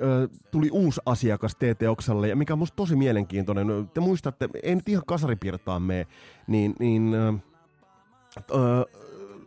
öö, 0.00 0.28
tuli 0.50 0.70
uusi 0.72 1.00
asiakas 1.06 1.56
TT 1.56 1.82
Oksalle, 1.88 2.28
ja 2.28 2.36
mikä 2.36 2.52
on 2.52 2.58
musta 2.58 2.76
tosi 2.76 2.96
mielenkiintoinen. 2.96 3.90
Te 3.94 4.00
muistatte, 4.00 4.48
ei 4.62 4.74
nyt 4.74 4.88
ihan 4.88 5.02
kasaripirtaan 5.06 5.82
mene, 5.82 6.06
niin, 6.46 6.74
niin 6.78 7.14
öö, 7.14 8.84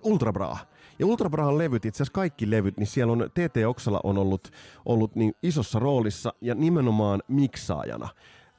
Ultra 0.03 0.33
Bra. 0.33 0.57
Ja 0.99 1.07
Ultrabrahan 1.07 1.57
levyt, 1.57 1.85
itse 1.85 1.97
asiassa 1.97 2.13
kaikki 2.13 2.49
levyt, 2.49 2.77
niin 2.77 2.87
siellä 2.87 3.13
on 3.13 3.29
TT 3.33 3.57
Oksala 3.67 3.99
on 4.03 4.17
ollut, 4.17 4.51
ollut 4.85 5.15
niin 5.15 5.33
isossa 5.43 5.79
roolissa 5.79 6.33
ja 6.41 6.55
nimenomaan 6.55 7.21
miksaajana. 7.27 8.09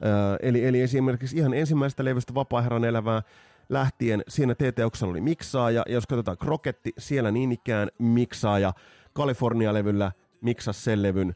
Öö, 0.05 0.37
eli, 0.41 0.65
eli 0.65 0.81
esimerkiksi 0.81 1.37
ihan 1.37 1.53
ensimmäisestä 1.53 2.05
levystä 2.05 2.33
Vapaa-herran 2.33 2.85
elävää 2.85 3.21
lähtien 3.69 4.23
siinä 4.27 4.55
TT 4.55 4.79
Oksala 4.85 5.11
oli 5.11 5.21
miksaaja, 5.21 5.83
ja 5.87 5.93
jos 5.93 6.07
katsotaan 6.07 6.37
Kroketti, 6.37 6.93
siellä 6.97 7.31
niin 7.31 7.51
ikään 7.51 7.89
miksaaja, 7.99 8.73
California-levyllä 9.15 10.11
miksas 10.41 10.83
sen 10.83 11.03
levyn, 11.03 11.35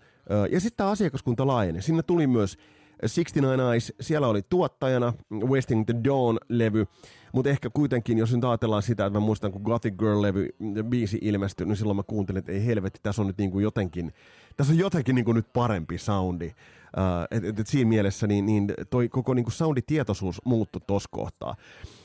ja 0.51 0.59
sitten 0.59 0.77
tämä 0.77 0.89
asiakaskunta 0.89 1.47
laajeni. 1.47 1.81
Sinne 1.81 2.03
tuli 2.03 2.27
myös 2.27 2.57
69 3.01 3.59
Eyes, 3.71 3.93
siellä 4.01 4.27
oli 4.27 4.41
tuottajana 4.49 5.13
Wasting 5.45 5.85
the 5.85 5.93
Dawn-levy, 5.93 6.85
mutta 7.33 7.49
ehkä 7.49 7.69
kuitenkin, 7.69 8.17
jos 8.17 8.35
nyt 8.35 8.43
ajatellaan 8.43 8.83
sitä, 8.83 9.05
että 9.05 9.19
mä 9.19 9.25
muistan, 9.25 9.51
kun 9.51 9.61
Gothic 9.61 9.93
Girl-levy 9.93 10.47
biisi 10.83 11.17
ilmestyi, 11.21 11.65
niin 11.65 11.77
silloin 11.77 11.97
mä 11.97 12.03
kuuntelin, 12.03 12.39
että 12.39 12.51
ei 12.51 12.65
helvetti, 12.65 12.99
tässä 13.03 13.21
on 13.21 13.27
nyt 13.27 13.37
niin 13.37 13.51
kuin 13.51 13.63
jotenkin, 13.63 14.13
tässä 14.57 14.73
on 14.73 14.79
jotenkin 14.79 15.15
niin 15.15 15.25
kuin 15.25 15.35
nyt 15.35 15.53
parempi 15.53 15.97
soundi. 15.97 16.53
Uh, 16.97 17.37
et, 17.37 17.45
et, 17.45 17.59
et 17.59 17.67
siinä 17.67 17.89
mielessä 17.89 18.27
niin, 18.27 18.45
niin 18.45 18.73
toi 18.89 19.09
koko 19.09 19.33
niin 19.33 19.51
sounditietoisuus 19.51 20.41
muuttui 20.45 20.81
tuossa 20.87 21.09
kohtaa. 21.11 21.55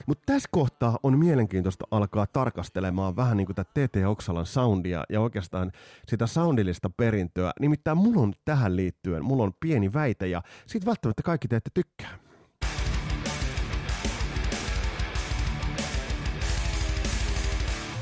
Mutta 0.07 0.23
tässä 0.27 0.49
kohtaa 0.53 0.99
on 1.03 1.19
mielenkiintoista 1.19 1.85
alkaa 1.91 2.27
tarkastelemaan 2.27 3.17
vähän 3.17 3.37
niin 3.37 3.47
kuin 3.47 3.57
tätä 3.57 3.71
TT 3.75 3.97
Oksalan 4.07 4.47
soundia 4.47 5.05
ja 5.09 5.21
oikeastaan 5.21 5.73
sitä 6.09 6.27
soundillista 6.27 6.91
perintöä. 6.97 7.53
Nimittäin 7.61 7.99
mulla 7.99 8.21
on 8.21 8.33
tähän 8.45 8.77
liittyen, 8.77 9.25
mulla 9.25 9.43
on 9.43 9.53
pieni 9.61 9.93
väite 9.93 10.27
ja 10.27 10.43
siitä 10.67 10.87
välttämättä 10.87 11.23
kaikki 11.23 11.49
te 11.49 11.57
ette 11.57 11.71
tykkää. 11.75 12.19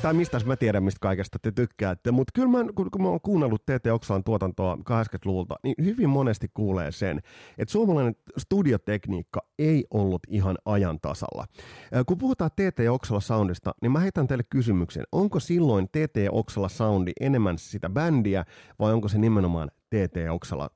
Tai 0.02 0.14
mistä 0.14 0.40
mä 0.44 0.56
tiedän, 0.56 0.82
mistä 0.82 0.98
kaikesta 1.00 1.38
te 1.42 1.52
tykkäätte, 1.52 2.10
mutta 2.10 2.30
kyllä 2.34 2.48
mä, 2.48 2.72
kun, 2.74 2.90
kun 2.90 3.02
mä 3.02 3.08
oon 3.08 3.20
kuunnellut 3.20 3.62
TT 3.62 3.86
Oksalan 3.92 4.24
tuotantoa 4.24 4.74
80-luvulta, 4.74 5.54
niin 5.62 5.74
hyvin 5.84 6.08
monesti 6.08 6.50
kuulee 6.54 6.92
sen, 6.92 7.20
että 7.58 7.72
suomalainen 7.72 8.16
studiotekniikka 8.38 9.40
ei 9.58 9.84
ollut 9.90 10.22
ihan 10.28 10.58
ajan 10.64 11.00
tasalla. 11.00 11.46
Kun 12.06 12.18
puhutaan 12.18 12.50
TT 12.50 12.78
Oksala 12.90 13.20
soundista, 13.20 13.74
niin 13.82 13.92
mä 13.92 14.00
heitän 14.00 14.26
teille 14.26 14.44
kysymyksen, 14.50 15.04
onko 15.12 15.40
silloin 15.40 15.88
TT 15.88 16.16
Oksala 16.30 16.68
soundi 16.68 17.12
enemmän 17.20 17.58
sitä 17.58 17.90
bändiä 17.90 18.44
vai 18.78 18.92
onko 18.92 19.08
se 19.08 19.18
nimenomaan 19.18 19.70
TT 19.90 20.16
Oksala 20.30 20.70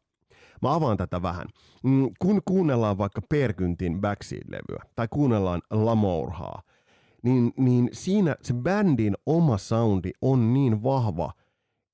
Mä 0.62 0.74
avaan 0.74 0.96
tätä 0.96 1.22
vähän. 1.22 1.46
Mm, 1.82 2.10
kun 2.18 2.42
kuunnellaan 2.44 2.98
vaikka 2.98 3.20
Perkyntin 3.28 4.00
Backseat-levyä 4.00 4.82
tai 4.96 5.08
kuunnellaan 5.10 5.62
Lamourhaa, 5.70 6.62
niin, 7.24 7.52
niin 7.56 7.88
siinä 7.92 8.36
se 8.42 8.54
bändin 8.54 9.14
oma 9.26 9.58
soundi 9.58 10.10
on 10.22 10.54
niin 10.54 10.82
vahva, 10.82 11.32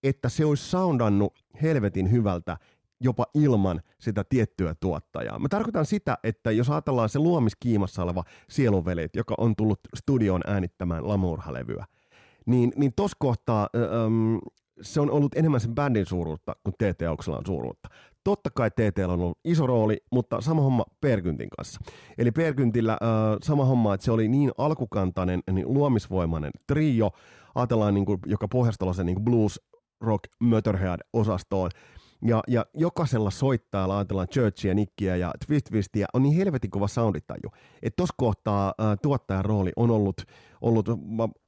että 0.03 0.29
se 0.29 0.45
olisi 0.45 0.65
soundannut 0.65 1.35
helvetin 1.63 2.11
hyvältä 2.11 2.57
jopa 3.01 3.27
ilman 3.35 3.81
sitä 3.99 4.25
tiettyä 4.25 4.75
tuottajaa. 4.81 5.39
Mä 5.39 5.49
tarkoitan 5.49 5.87
sitä, 5.87 6.19
että 6.25 6.51
jos 6.51 6.71
ajatellaan 6.71 7.09
se 7.09 7.19
luomiskiimassa 7.19 8.03
oleva 8.03 8.25
sielunvelit, 8.51 9.17
joka 9.17 9.35
on 9.39 9.57
tullut 9.57 9.81
studioon 9.97 10.43
äänittämään 10.47 11.09
Lamurha-levyä, 11.09 11.85
niin, 12.47 12.73
niin 12.77 12.93
tos 12.97 13.13
kohtaa 13.19 13.69
ähm, 13.77 14.37
se 14.83 15.01
on 15.01 15.11
ollut 15.11 15.35
enemmän 15.35 15.61
sen 15.61 15.75
bändin 15.75 16.07
suuruutta 16.07 16.53
kuin 16.65 16.75
TT 16.75 17.03
Oksalan 17.11 17.47
suuruutta. 17.47 17.89
Totta 18.25 18.51
kai 18.55 18.71
TT 18.71 18.99
on 19.05 19.21
ollut 19.21 19.39
iso 19.45 19.67
rooli, 19.67 19.97
mutta 20.13 20.41
sama 20.41 20.63
homma 20.63 20.85
Perkyntin 21.01 21.49
kanssa. 21.57 21.81
Eli 22.19 22.31
Perkyntillä 22.31 22.93
äh, 22.93 22.99
sama 23.43 23.65
homma, 23.65 23.95
että 23.95 24.05
se 24.05 24.13
oli 24.13 24.29
niin 24.29 24.51
alkukantainen, 24.59 25.41
niin 25.53 25.75
luomisvoimainen 25.75 26.51
trio, 26.67 27.11
ajatellaan 27.55 27.95
niin 27.95 28.07
kuin, 28.07 28.19
joka 28.27 28.49
pohjastella 28.49 29.05
niin 29.05 29.25
blues, 29.25 29.61
rock, 30.01 30.25
Motorhead-osastoon, 30.41 31.71
ja, 31.75 32.00
ja 32.49 32.67
jokaisella 32.75 33.31
soittajalla, 33.31 33.99
ajatellaan 33.99 34.29
Churchia, 34.29 34.75
Nickiä 34.75 35.17
ja 35.17 35.33
Twist 35.47 35.67
Twistia, 35.67 36.07
on 36.15 36.23
niin 36.23 36.37
helvetin 36.37 36.71
kova 36.71 36.89
sounditaju. 36.89 37.51
Että 37.83 37.97
tuossa 37.97 38.15
kohtaa 38.17 38.75
äh, 38.81 38.99
tuottajan 39.03 39.45
rooli 39.45 39.73
on 39.77 39.91
ollut, 39.91 40.25
ollut 40.61 40.89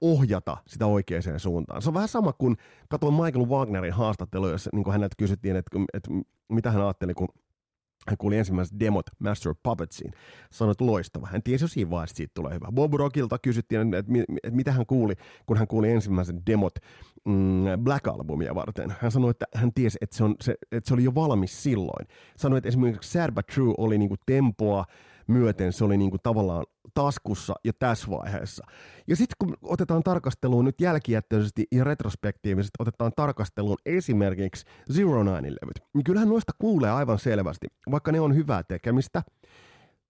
ohjata 0.01 0.57
sitä 0.67 0.87
oikeaan 0.87 1.23
suuntaan. 1.41 1.83
Se 1.83 1.91
on 1.91 1.95
vähän 1.95 2.09
sama 2.09 2.33
kuin 2.33 2.57
katsoin 2.89 3.15
Michael 3.15 3.49
Wagnerin 3.49 3.93
haastatteluja, 3.93 4.53
jossa 4.53 4.71
niin 4.73 4.93
häneltä 4.93 5.15
kysyttiin, 5.19 5.57
että, 5.57 5.79
että 5.95 6.11
mitä 6.49 6.71
hän 6.71 6.83
ajatteli, 6.83 7.15
kun 7.15 7.29
hän 8.09 8.17
kuuli 8.19 8.39
ensimmäiset 8.39 8.81
demot 8.81 9.07
Master 9.19 9.55
Puppetsiin. 9.63 10.13
Sanoi, 10.51 10.73
että 10.73 10.87
loistava. 10.87 11.29
Hän 11.33 11.43
tiesi 11.43 11.65
jo 11.65 11.69
siinä 11.69 11.91
vaiheessa, 11.91 12.13
että 12.13 12.17
siitä 12.17 12.35
tulee 12.35 12.55
hyvä. 12.55 12.73
Bob 12.73 12.95
Rockilta 12.95 13.39
kysyttiin, 13.39 13.95
että, 13.95 14.13
mitä 14.51 14.73
hän 14.73 14.87
kuuli, 14.87 15.15
kun 15.47 15.57
hän 15.57 15.67
kuuli 15.67 15.91
ensimmäiset 15.91 16.37
demot 16.47 16.75
mm, 17.25 17.65
Black 17.83 18.09
Albumia 18.09 18.55
varten. 18.55 18.95
Hän 19.01 19.11
sanoi, 19.11 19.31
että 19.31 19.47
hän 19.55 19.73
tiesi, 19.73 19.99
että 20.01 20.17
se, 20.17 20.25
on, 20.25 20.35
se, 20.41 20.55
että 20.73 20.89
se 20.89 20.95
oli 20.95 21.05
jo 21.05 21.15
valmis 21.15 21.63
silloin. 21.63 22.07
Sanoi, 22.37 22.59
että 22.59 22.69
esimerkiksi 22.69 23.19
But 23.35 23.47
True 23.47 23.75
oli 23.79 23.99
niinku 23.99 24.17
tempoa, 24.27 24.85
myöten 25.29 25.73
se 25.73 25.85
oli 25.85 25.97
niin 25.97 26.11
kuin 26.11 26.21
tavallaan 26.23 26.65
taskussa 26.95 27.55
jo 27.65 27.73
tässä 27.79 28.11
vaiheessa. 28.11 28.67
Ja 29.09 29.17
sitten 29.17 29.37
kun 29.39 29.57
otetaan 29.63 30.03
tarkasteluun 30.03 30.65
nyt 30.65 30.81
jälkijättöisesti 30.81 31.67
ja 31.73 31.85
retrospektiivisesti 31.85 32.77
otetaan 32.79 33.13
tarkasteluun 33.17 33.77
esimerkiksi 33.87 34.67
Zero 34.93 35.23
Nine-levyt, 35.23 35.81
niin 35.95 36.05
kyllähän 36.05 36.29
noista 36.29 36.53
kuulee 36.59 36.91
aivan 36.91 37.19
selvästi, 37.19 37.67
vaikka 37.91 38.13
ne 38.13 38.21
on 38.21 38.35
hyvää 38.35 38.63
tekemistä, 38.63 39.23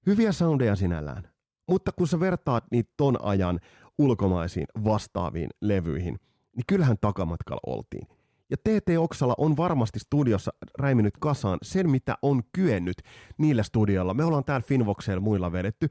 hyviä 0.07 0.33
soundeja 0.33 0.77
sinällään. 0.77 1.29
Mutta 1.69 1.93
kun 1.93 2.09
sä 2.09 2.21
vertaat 2.21 2.65
niitä 2.71 2.93
ton 2.97 3.25
ajan 3.25 3.61
ulkomaisiin 3.99 4.67
vastaaviin 4.85 5.51
levyihin, 5.61 6.21
niin 6.57 6.65
kyllähän 6.67 6.97
takamatkalla 7.01 7.61
oltiin. 7.67 8.07
Ja 8.53 8.57
TT 8.57 8.99
Oksala 8.99 9.35
on 9.39 9.57
varmasti 9.57 9.99
studiossa 9.99 10.53
räiminyt 10.79 11.15
kasaan 11.21 11.59
sen, 11.63 11.91
mitä 11.91 12.15
on 12.23 12.43
kyennyt 12.53 12.97
niillä 13.39 13.63
studioilla. 13.63 14.15
Me 14.15 14.25
ollaan 14.25 14.45
täällä 14.45 14.65
Finvoxeilla 14.67 15.21
muilla 15.21 15.53
vedetty, 15.53 15.89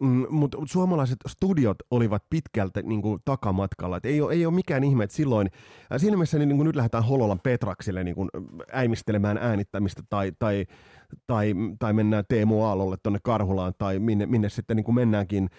mm, 0.00 0.26
mutta 0.30 0.58
suomalaiset 0.64 1.18
studiot 1.28 1.76
olivat 1.90 2.24
pitkältä 2.30 2.82
niin 2.82 3.02
kuin, 3.02 3.20
takamatkalla. 3.24 3.96
Et 3.96 4.06
ei, 4.06 4.20
ole, 4.20 4.32
ei 4.32 4.46
ole 4.46 4.54
mikään 4.54 4.84
ihme, 4.84 5.04
että 5.04 5.16
silloin, 5.16 5.50
äh, 5.92 6.00
siinä 6.00 6.16
mielessä 6.16 6.38
niin, 6.38 6.48
niin 6.48 6.56
kuin 6.56 6.66
nyt 6.66 6.76
lähdetään 6.76 7.04
Hololan 7.04 7.40
Petraksille 7.40 8.04
niin 8.04 8.14
kuin, 8.14 8.28
äimistelemään 8.72 9.38
äänittämistä 9.38 10.02
tai, 10.10 10.32
tai 10.38 10.66
tai, 11.26 11.54
tai 11.78 11.92
mennään 11.92 12.24
Teemu 12.28 12.62
Aallolle 12.62 12.96
tuonne 13.02 13.18
Karhulaan 13.22 13.72
tai 13.78 13.98
minne, 13.98 14.26
minne 14.26 14.48
sitten 14.48 14.76
niin 14.76 14.84
kuin 14.84 14.94
mennäänkin, 14.94 15.50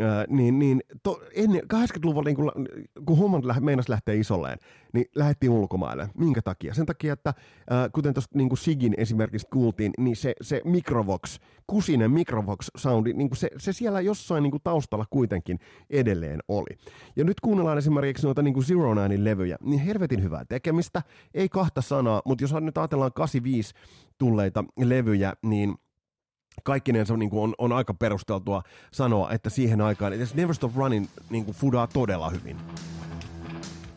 ää, 0.00 0.24
niin, 0.28 0.58
niin 0.58 0.80
to, 1.02 1.20
ennen 1.34 1.62
80-luvulla, 1.74 2.24
niin 2.24 2.36
kun, 2.36 2.52
kun 3.06 3.18
homman 3.18 3.48
lä- 3.48 3.60
meinas 3.60 3.88
lähtee 3.88 4.16
isolleen, 4.16 4.58
niin 4.92 5.06
lähdettiin 5.14 5.50
ulkomaille. 5.50 6.08
Minkä 6.18 6.42
takia? 6.42 6.74
Sen 6.74 6.86
takia, 6.86 7.12
että 7.12 7.34
ää, 7.70 7.88
kuten 7.88 8.14
tuosta 8.14 8.38
niin 8.38 8.56
Sigin 8.56 8.94
esimerkiksi 8.96 9.46
kuultiin, 9.52 9.92
niin 9.98 10.16
se, 10.16 10.34
se 10.42 10.60
Microvox, 10.64 11.38
kusinen 11.66 12.10
Microvox-soundi, 12.10 13.12
niin 13.12 13.28
se, 13.34 13.50
se 13.58 13.72
siellä 13.72 14.00
jossain 14.00 14.42
niin 14.42 14.50
kuin 14.50 14.62
taustalla 14.64 15.04
kuitenkin 15.10 15.58
edelleen 15.90 16.40
oli. 16.48 16.76
Ja 17.16 17.24
nyt 17.24 17.40
kuunnellaan 17.40 17.78
esimerkiksi 17.78 18.26
noita 18.26 18.42
niin 18.42 18.54
kuin 18.54 18.66
Zero 18.66 18.94
Ninein 18.94 19.24
levyjä, 19.24 19.56
niin 19.60 19.80
helvetin 19.80 20.22
hyvää 20.22 20.44
tekemistä, 20.44 21.02
ei 21.34 21.48
kahta 21.48 21.82
sanaa, 21.82 22.22
mutta 22.24 22.44
jos 22.44 22.54
nyt 22.60 22.78
ajatellaan 22.78 23.12
85 23.12 23.74
tulleita 24.22 24.64
levyjä, 24.78 25.32
niin 25.42 25.74
kaikkinensa 26.62 27.16
niin 27.16 27.30
on, 27.32 27.54
on 27.58 27.72
aika 27.72 27.94
perusteltua 27.94 28.62
sanoa, 28.92 29.30
että 29.30 29.50
siihen 29.50 29.80
aikaan, 29.80 30.12
että 30.12 30.34
Never 30.34 30.54
Stop 30.54 30.76
Running 30.76 31.06
niin 31.30 31.44
kuin 31.44 31.54
fudaa 31.54 31.86
todella 31.86 32.30
hyvin. 32.30 32.56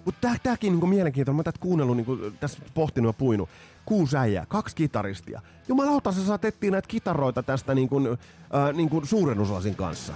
Mutta 0.05 0.21
tää, 0.21 0.35
tääkin 0.43 0.79
niin 0.79 0.89
mielenkiintoinen, 0.89 1.38
mä 1.38 1.43
tätä 1.43 1.59
kuunnellut, 1.59 1.97
niin 1.97 2.05
kuin, 2.05 2.38
tässä 2.39 2.59
pohtinut 2.73 3.09
ja 3.09 3.13
puinut. 3.13 3.49
Kuusi 3.85 4.17
äijää, 4.17 4.45
kaksi 4.45 4.75
kitaristia. 4.75 5.41
Jumalauta, 5.67 6.11
sä 6.11 6.25
saat 6.25 6.45
etsiä 6.45 6.71
näitä 6.71 6.88
kitaroita 6.88 7.43
tästä 7.43 7.75
niin 7.75 7.89
kuin, 7.89 8.07
äh, 8.07 8.73
niin 8.73 8.89
kuin 8.89 9.07
suurennuslasin 9.07 9.75
kanssa. 9.75 10.13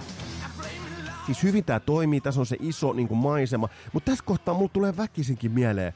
Siis 1.26 1.42
hyvin 1.42 1.64
tää 1.64 1.80
toimii, 1.80 2.20
tässä 2.20 2.40
on 2.40 2.46
se 2.46 2.56
iso 2.60 2.92
niin 2.92 3.08
kuin 3.08 3.18
maisema. 3.18 3.68
Mutta 3.92 4.10
tässä 4.10 4.24
kohtaa 4.24 4.54
mulla 4.54 4.70
tulee 4.72 4.96
väkisinkin 4.96 5.52
mieleen, 5.52 5.92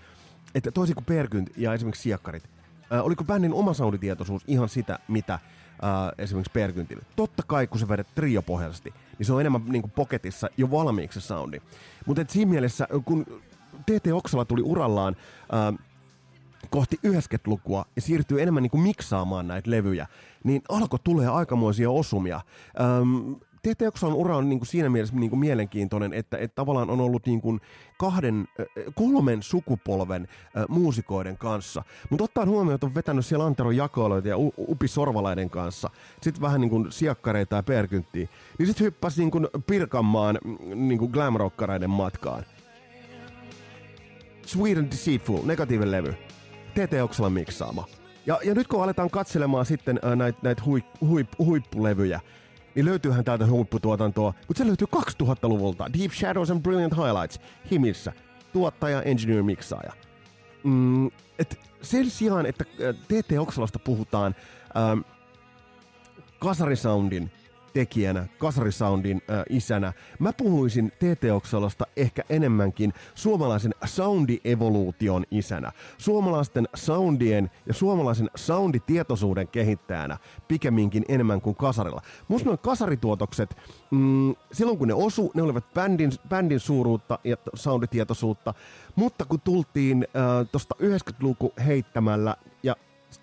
että 0.55 0.70
toisin 0.70 0.94
kuin 0.94 1.05
Perkynt 1.05 1.50
ja 1.57 1.74
esimerkiksi 1.74 2.03
Siakkarit, 2.03 2.54
Äh, 2.94 3.04
oliko 3.04 3.24
bändin 3.24 3.54
oma 3.54 3.74
sounditietoisuus 3.74 4.44
ihan 4.46 4.68
sitä, 4.68 4.98
mitä 5.09 5.35
äh, 5.35 5.40
esimerkiksi 6.18 6.52
Perkyntillä? 6.52 7.02
Totta 7.16 7.42
kai, 7.46 7.66
kun 7.66 7.80
se 7.80 7.88
vedet 7.88 8.14
triopohjaisesti, 8.14 8.94
niin 9.18 9.26
se 9.26 9.33
on 9.33 9.40
enemmän 9.40 9.62
niin 9.68 9.83
kuin 9.83 9.92
poketissa 9.92 10.48
jo 10.57 10.70
valmiiksi 10.70 11.20
se 11.20 11.26
soundi. 11.26 11.61
Mutta 12.07 12.24
siinä 12.28 12.50
mielessä, 12.50 12.88
kun 13.04 13.26
TT 13.87 14.07
Oksala 14.12 14.44
tuli 14.44 14.62
urallaan 14.62 15.16
äh, 15.54 15.87
kohti 16.70 17.00
90-lukua 17.07 17.85
ja 17.96 18.02
siirtyy 18.02 18.42
enemmän 18.42 18.62
niin 18.62 18.70
kuin 18.70 18.83
miksaamaan 18.83 19.48
näitä 19.48 19.70
levyjä, 19.70 20.07
niin 20.44 20.62
alkoi 20.68 20.98
tulee 21.04 21.28
aikamoisia 21.28 21.90
osumia. 21.90 22.40
Ähm, 23.66 23.72
TTXn 23.77 24.12
ura 24.12 24.37
on 24.37 24.48
niin 24.48 24.59
kuin 24.59 24.66
siinä 24.66 24.88
mielessä 24.88 25.16
niin 25.16 25.31
kuin 25.31 25.40
mielenkiintoinen, 25.40 26.12
että, 26.12 26.38
että 26.38 26.55
tavallaan 26.55 26.90
on 26.90 27.00
ollut 27.00 27.27
niin 27.27 27.40
kuin 27.40 27.61
kahden, 27.98 28.48
kolmen 28.94 29.42
sukupolven 29.42 30.29
äh, 30.57 30.64
muusikoiden 30.68 31.38
kanssa. 31.38 31.83
Mutta 32.11 32.24
ottaen 32.24 32.48
huomioon, 32.48 32.74
että 32.74 32.87
on 32.87 32.94
vetänyt 32.94 33.27
siellä 33.27 33.44
Antero 33.44 33.70
Jakoiloita 33.70 34.29
ja 34.29 34.37
Upi 34.59 34.88
Sorvalaiden 34.88 35.50
kanssa, 35.50 35.90
sitten 36.22 36.42
vähän 36.42 36.61
niin 36.61 36.70
kuin 36.70 36.92
siakkareita 36.92 37.57
ja 37.57 37.62
perkynttiä, 37.62 38.29
niin 38.59 38.66
sitten 38.66 38.85
hyppäsi 38.85 39.20
niin 39.20 39.31
kuin 39.31 39.48
Pirkanmaan 39.66 40.38
niin 40.74 40.98
kuin 40.98 41.11
glamrockareiden 41.11 41.90
matkaan. 41.90 42.44
Sweet 44.46 44.79
and 44.79 44.90
Deceitful, 44.90 45.38
negatiivinen 45.44 45.90
levy. 45.90 46.14
TT 46.74 47.03
Oksalan 47.03 47.33
miksaama. 47.33 47.85
Ja, 48.27 48.38
ja 48.44 48.55
nyt 48.55 48.68
kun 48.68 48.83
aletaan 48.83 49.11
katselemaan 49.11 49.66
sitten 49.66 50.00
näitä 50.16 50.38
näit 50.42 50.66
hui, 50.66 50.85
huip, 51.00 51.29
huippulevyjä, 51.38 52.20
niin 52.75 52.85
löytyyhän 52.85 53.25
täältä 53.25 53.47
huipputuotantoa, 53.47 54.35
mutta 54.49 54.59
se 54.59 54.67
löytyy 54.67 54.87
2000-luvulta. 54.97 55.87
Deep 55.99 56.13
Shadows 56.13 56.51
and 56.51 56.63
Brilliant 56.63 56.93
Highlights, 56.97 57.41
Himissä, 57.71 58.13
tuottaja, 58.53 59.03
engineer, 59.03 59.43
miksaaja. 59.43 59.93
Mm, 60.65 61.07
et 61.39 61.59
sen 61.83 62.11
sijaan, 62.11 62.47
että 62.47 62.65
TT 63.09 63.39
Oksalasta 63.39 63.79
puhutaan 63.79 64.35
ähm, 64.77 65.01
kasarisoundin 66.39 67.31
tekijänä, 67.75 68.27
kasarisoundin 68.39 69.23
äh, 69.31 69.43
isänä. 69.49 69.93
Mä 70.19 70.33
puhuisin 70.33 70.91
TT 70.91 71.25
Oksalasta 71.33 71.87
ehkä 71.97 72.23
enemmänkin 72.29 72.93
suomalaisen 73.15 73.75
soundievoluution 73.85 75.25
isänä. 75.31 75.73
Suomalaisten 75.99 76.69
soundien 76.75 77.51
ja 77.67 77.75
suomalaisen 77.75 78.31
sounditietoisuuden 78.35 79.49
kehittäjänä 79.49 80.19
pikemminkin 80.49 81.05
enemmän 81.09 81.41
kuin 81.41 81.57
kasarilla. 81.57 82.03
Musta 82.29 82.47
noin 82.49 82.59
kasarituotokset, 82.59 83.57
mm, 83.91 84.35
silloin 84.53 84.79
kun 84.79 84.89
ne 84.89 84.95
osu, 84.95 85.31
ne 85.35 85.43
olivat 85.43 85.75
bändin, 85.75 86.13
bändin 86.29 86.61
suuruutta 86.61 87.19
ja 87.25 87.37
sounditietoisuutta, 87.55 88.55
mutta 88.97 89.25
kun 89.25 89.41
tultiin 89.41 90.07
äh, 90.17 90.49
tuosta 90.53 90.75
90-luku 90.83 91.53
heittämällä 91.67 92.37
ja 92.63 92.77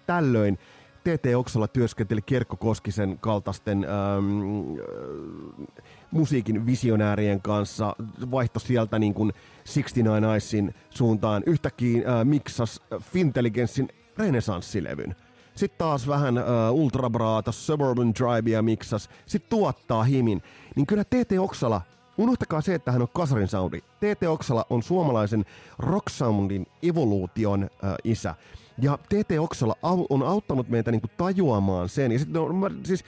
tällöin 0.06 0.60
TT 1.04 1.36
Oksala 1.36 1.68
työskenteli 1.68 2.22
Kerkko 2.22 2.58
Koskisen 2.58 3.18
kaltaisten 3.22 3.86
ähm, 3.86 4.72
äh, 4.72 5.68
musiikin 6.12 6.66
visionäärien 6.66 7.42
kanssa, 7.42 7.96
vaihto 8.32 8.60
sieltä 8.60 9.00
niin 9.00 9.14
kuin 9.14 9.34
69 9.74 10.38
Icein 10.38 10.76
suuntaan, 10.90 11.44
yhtäkkiä 11.46 11.98
äh, 11.98 12.26
miksas 12.26 12.82
Fintelligenssin 13.00 13.90
renesanssilevyn. 14.18 15.16
Sitten 15.56 15.78
taas 15.78 16.08
vähän 16.08 16.38
äh, 16.38 16.46
Ultrabraata, 16.72 17.52
Suburban 17.52 18.14
Drivea 18.16 18.62
miksas, 18.62 19.10
sitten 19.26 19.50
tuottaa 19.50 20.04
himin. 20.04 20.44
Niin 20.76 20.88
kyllä 20.88 21.04
TT 21.04 21.32
Oksala 21.40 21.82
Unohtakaa 22.18 22.62
se, 22.62 22.76
että 22.76 22.92
hän 22.92 23.02
on 23.02 23.08
kasarin 23.14 23.48
soundi. 23.48 23.82
TT 23.82 24.24
Oksala 24.30 24.66
on 24.70 24.84
suomalaisen 24.84 25.46
rock 25.80 26.10
soundin 26.10 26.68
evoluution 26.84 27.64
äh, 27.64 27.94
isä. 28.04 28.36
Ja 28.82 28.98
TT 28.98 29.40
Oksala 29.40 29.76
on 30.10 30.24
auttanut 30.24 30.70
meitä 30.70 30.92
niinku 30.92 31.08
tajuamaan 31.18 31.90
sen. 31.90 32.12
Ja 32.12 32.20
sit, 32.20 32.30
no, 32.30 32.54
mä, 32.54 32.70
siis, 32.84 33.04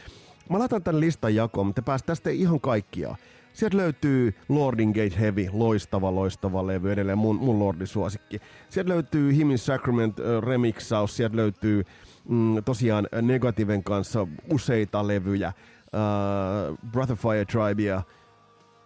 mä 0.49 0.59
laitan 0.59 0.83
tämän 0.83 1.01
listan 1.01 1.35
jakoon, 1.35 1.67
mutta 1.67 1.81
päästään 1.81 2.07
tästä 2.07 2.29
ihan 2.29 2.61
kaikkia. 2.61 3.15
Sieltä 3.53 3.77
löytyy 3.77 4.33
Lordin 4.49 4.89
Gate 4.89 5.19
Heavy, 5.19 5.49
loistava, 5.51 6.15
loistava 6.15 6.67
levy, 6.67 6.91
edelleen 6.91 7.17
mun, 7.17 7.35
mun 7.35 7.59
Lordin 7.59 7.87
suosikki. 7.87 8.39
Sieltä 8.69 8.89
löytyy 8.89 9.35
Himin 9.35 9.57
Sacrament 9.57 10.19
uh, 10.19 10.25
remixaus, 10.43 11.17
sieltä 11.17 11.35
löytyy 11.35 11.83
mm, 12.29 12.63
tosiaan 12.65 13.07
Negativen 13.21 13.83
kanssa 13.83 14.27
useita 14.51 15.07
levyjä, 15.07 15.53
uh, 15.93 16.77
Brother 16.91 17.15
Fire 17.15 17.45
Tribea, 17.45 18.01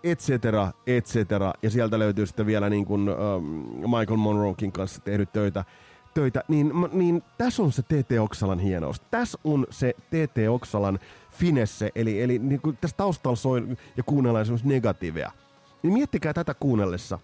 et 0.03 0.19
cetera, 0.19 0.71
et 0.87 1.05
cetera. 1.05 1.53
Ja 1.63 1.69
sieltä 1.69 1.99
löytyy 1.99 2.25
sitten 2.25 2.45
vielä 2.45 2.69
niin 2.69 2.85
kuin, 2.85 3.09
um, 3.09 3.43
Michael 3.81 4.17
Monroekin 4.17 4.71
kanssa 4.71 5.01
tehnyt 5.01 5.31
töitä 5.31 5.65
töitä, 6.17 6.43
niin, 6.47 6.71
niin 6.91 7.23
tässä 7.37 7.63
on 7.63 7.71
se 7.71 7.81
TT 7.81 8.11
Oksalan 8.19 8.59
hienous. 8.59 8.99
Tässä 9.11 9.37
on 9.43 9.67
se 9.69 9.93
TT 9.93 10.37
Oksalan 10.49 10.99
finesse, 11.31 11.91
eli, 11.95 12.21
eli 12.21 12.39
niin 12.39 12.61
kuin 12.61 12.77
tässä 12.81 12.97
taustalla 12.97 13.35
soi 13.35 13.77
ja 13.97 14.03
kuunnellaan 14.03 14.41
esimerkiksi 14.41 14.67
negatiivia. 14.67 15.31
Niin 15.83 15.93
miettikää 15.93 16.33
tätä 16.33 16.53
kuunnellessa, 16.53 17.19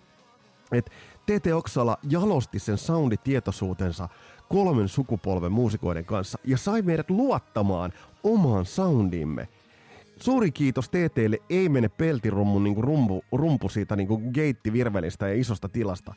että 0.71 0.91
TT 1.25 1.47
Oksala 1.53 1.97
jalosti 2.10 2.60
sen 2.60 2.77
sounditietoisuutensa 2.77 4.10
kolmen 4.49 4.88
sukupolven 4.88 5.51
muusikoiden 5.51 6.06
kanssa 6.06 6.39
ja 6.43 6.58
sai 6.58 6.82
meidät 6.82 7.10
luottamaan 7.10 7.93
omaan 8.23 8.65
soundimme. 8.65 9.47
Suuri 10.19 10.51
kiitos 10.51 10.89
TTlle 10.89 11.38
ei 11.49 11.69
mene 11.69 11.89
peltirummun 11.89 12.63
niin 12.63 12.84
rumpu, 12.84 13.23
rumpu 13.32 13.69
siitä 13.69 13.95
niin 13.95 14.32
geittivirvelistä 14.34 15.27
ja 15.27 15.39
isosta 15.39 15.69
tilasta 15.69 16.13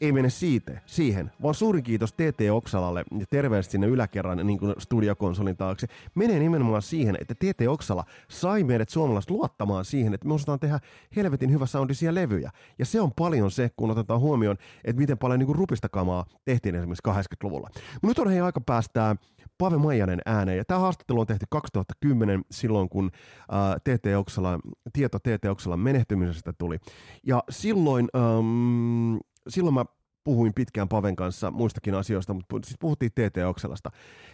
ei 0.00 0.12
mene 0.12 0.30
siitä, 0.30 0.80
siihen, 0.86 1.30
vaan 1.42 1.54
suuri 1.54 1.82
kiitos 1.82 2.12
TT 2.12 2.40
Oksalalle 2.52 3.04
ja 3.18 3.26
terveys 3.30 3.70
sinne 3.70 3.86
yläkerran 3.86 4.46
niin 4.46 4.58
kuin 4.58 4.74
studiokonsolin 4.78 5.56
taakse. 5.56 5.86
Menee 6.14 6.38
nimenomaan 6.38 6.82
siihen, 6.82 7.16
että 7.20 7.34
TT 7.34 7.60
Oksala 7.68 8.04
sai 8.28 8.64
meidät 8.64 8.88
suomalaiset 8.88 9.30
luottamaan 9.30 9.84
siihen, 9.84 10.14
että 10.14 10.28
me 10.28 10.34
osataan 10.34 10.60
tehdä 10.60 10.80
helvetin 11.16 11.50
hyvä 11.50 11.66
soundisia 11.66 12.14
levyjä. 12.14 12.50
Ja 12.78 12.86
se 12.86 13.00
on 13.00 13.12
paljon 13.12 13.50
se, 13.50 13.70
kun 13.76 13.90
otetaan 13.90 14.20
huomioon, 14.20 14.56
että 14.84 15.00
miten 15.00 15.18
paljon 15.18 15.38
niin 15.38 15.46
kuin 15.46 15.58
rupista 15.58 15.88
kamaa 15.88 16.24
tehtiin 16.44 16.74
esimerkiksi 16.74 17.08
80-luvulla. 17.08 17.70
Mutta 17.92 18.08
nyt 18.08 18.18
on 18.18 18.30
hei 18.30 18.40
aika 18.40 18.60
päästää 18.60 19.16
Pave 19.58 19.76
Maijanen 19.76 20.20
ääneen. 20.26 20.58
Ja 20.58 20.64
tämä 20.64 20.80
haastattelu 20.80 21.20
on 21.20 21.26
tehty 21.26 21.46
2010 21.50 22.42
silloin, 22.50 22.88
kun 22.88 23.10
äh, 23.52 23.76
TT 23.80 24.06
Oksala, 24.18 24.58
tieto 24.92 25.18
TT 25.18 25.44
Oksalan 25.50 25.80
menehtymisestä 25.80 26.52
tuli. 26.52 26.78
Ja 27.26 27.42
silloin 27.50 28.08
ähm, 28.16 29.16
silloin 29.48 29.74
mä 29.74 29.84
puhuin 30.24 30.54
pitkään 30.54 30.88
Paven 30.88 31.16
kanssa 31.16 31.50
muistakin 31.50 31.94
asioista, 31.94 32.34
mutta 32.34 32.56
siis 32.64 32.76
puhuttiin 32.80 33.12
TT 33.12 33.36
Okselasta. 33.48 33.90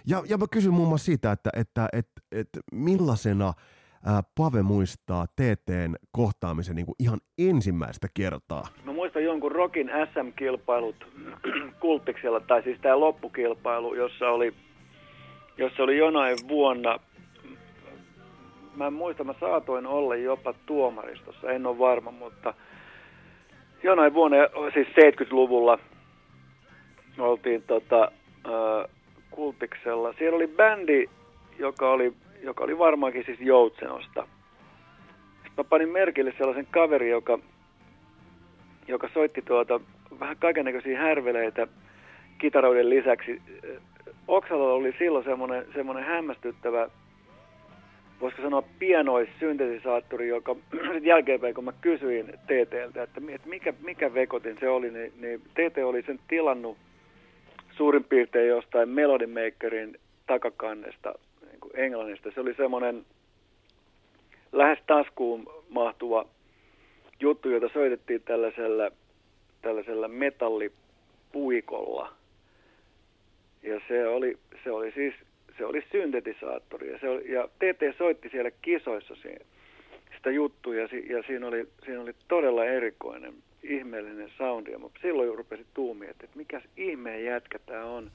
Ja, 0.06 0.22
ja 0.28 0.38
mä 0.38 0.44
kysyn 0.50 0.72
muun 0.72 0.88
muassa 0.88 1.04
siitä, 1.04 1.32
että, 1.32 1.50
että, 1.56 1.88
että, 1.92 2.20
että 2.32 2.60
millaisena 2.72 3.52
ää, 4.06 4.22
Pave 4.36 4.62
muistaa 4.62 5.26
TTn 5.26 5.94
kohtaamisen 6.12 6.76
niin 6.76 6.86
kuin 6.86 6.96
ihan 6.98 7.20
ensimmäistä 7.38 8.06
kertaa. 8.14 8.66
Mä 8.84 8.92
muistan 8.92 9.24
jonkun 9.24 9.52
Rokin 9.52 9.90
SM-kilpailut 10.12 11.06
kultiksella, 11.80 12.40
tai 12.40 12.62
siis 12.62 12.78
tämä 12.82 13.00
loppukilpailu, 13.00 13.94
jossa 13.94 14.28
oli, 14.28 14.54
jossa 15.58 15.82
oli 15.82 15.98
jonain 15.98 16.36
vuonna, 16.48 17.00
mä 18.76 18.86
en 18.86 18.92
muista, 18.92 19.24
mä 19.24 19.34
saatoin 19.40 19.86
olla 19.86 20.16
jopa 20.16 20.54
tuomaristossa, 20.66 21.50
en 21.50 21.66
ole 21.66 21.78
varma, 21.78 22.10
mutta– 22.10 22.54
jonain 23.82 24.14
vuonna, 24.14 24.36
siis 24.74 24.88
70-luvulla, 24.88 25.78
oltiin 27.18 27.62
tota, 27.62 28.12
äh, 28.46 28.90
Kultiksella. 29.30 30.12
Siellä 30.12 30.36
oli 30.36 30.46
bändi, 30.46 31.06
joka 31.58 31.90
oli, 31.90 32.12
joka 32.42 32.64
oli 32.64 32.78
varmaankin 32.78 33.24
siis 33.24 33.40
Joutsenosta. 33.40 34.26
Sitten 35.34 35.52
mä 35.56 35.64
panin 35.64 35.88
merkille 35.88 36.34
sellaisen 36.38 36.66
kaveri, 36.70 37.10
joka, 37.10 37.38
joka 38.88 39.08
soitti 39.14 39.42
tuota 39.42 39.80
vähän 40.20 40.36
kaikennäköisiä 40.36 40.98
härveleitä 40.98 41.66
kitaroiden 42.38 42.90
lisäksi. 42.90 43.42
Oksalla 44.28 44.72
oli 44.72 44.94
silloin 44.98 45.24
semmoinen, 45.24 45.66
semmoinen 45.74 46.04
hämmästyttävä 46.04 46.88
voisiko 48.20 48.42
sanoa 48.42 48.62
pienois-syntetisaattori, 48.78 50.28
joka 50.28 50.56
jälkeenpäin 51.02 51.54
kun 51.54 51.64
mä 51.64 51.72
kysyin 51.80 52.26
TTltä, 52.26 53.02
että 53.02 53.20
mikä, 53.44 53.74
mikä 53.82 54.14
vekotin 54.14 54.56
se 54.60 54.68
oli, 54.68 54.90
niin, 54.90 55.12
niin 55.20 55.40
TT 55.40 55.78
oli 55.84 56.02
sen 56.02 56.20
tilannut 56.28 56.76
suurin 57.76 58.04
piirtein 58.04 58.48
jostain 58.48 58.88
Melody 58.88 59.26
Makerin 59.26 59.98
takakannesta 60.26 61.14
niin 61.50 61.60
kuin 61.60 61.72
Englannista. 61.74 62.30
Se 62.34 62.40
oli 62.40 62.54
semmoinen 62.54 63.04
lähes 64.52 64.78
taskuun 64.86 65.64
mahtuva 65.68 66.26
juttu, 67.20 67.48
jota 67.48 67.68
soitettiin 67.72 68.22
tällaisella, 68.22 68.90
tällaisella 69.62 70.08
metallipuikolla. 70.08 72.12
Ja 73.62 73.80
se 73.88 74.08
oli, 74.08 74.38
se 74.64 74.70
oli 74.70 74.92
siis 74.92 75.14
se 75.60 75.66
oli 75.66 75.82
syntetisaattori 75.92 76.92
ja, 76.92 76.98
se 76.98 77.08
oli, 77.08 77.32
ja 77.32 77.48
TT 77.48 77.98
soitti 77.98 78.28
siellä 78.28 78.50
kisoissa 78.50 79.14
siinä, 79.14 79.44
sitä 80.16 80.30
juttua 80.30 80.74
ja, 80.74 80.88
si, 80.88 81.06
ja 81.08 81.22
siinä, 81.26 81.46
oli, 81.46 81.68
siinä 81.84 82.00
oli 82.00 82.14
todella 82.28 82.64
erikoinen, 82.64 83.34
ihmeellinen 83.62 84.30
soundi. 84.38 84.70
Ja 84.70 84.78
silloin 85.02 85.38
rupesin 85.38 85.66
tuumia, 85.74 86.10
että, 86.10 86.24
että 86.24 86.38
mikäs 86.38 86.62
ihmeen 86.76 87.24
jätkä 87.24 87.58
tämä 87.66 87.84
on. 87.84 88.10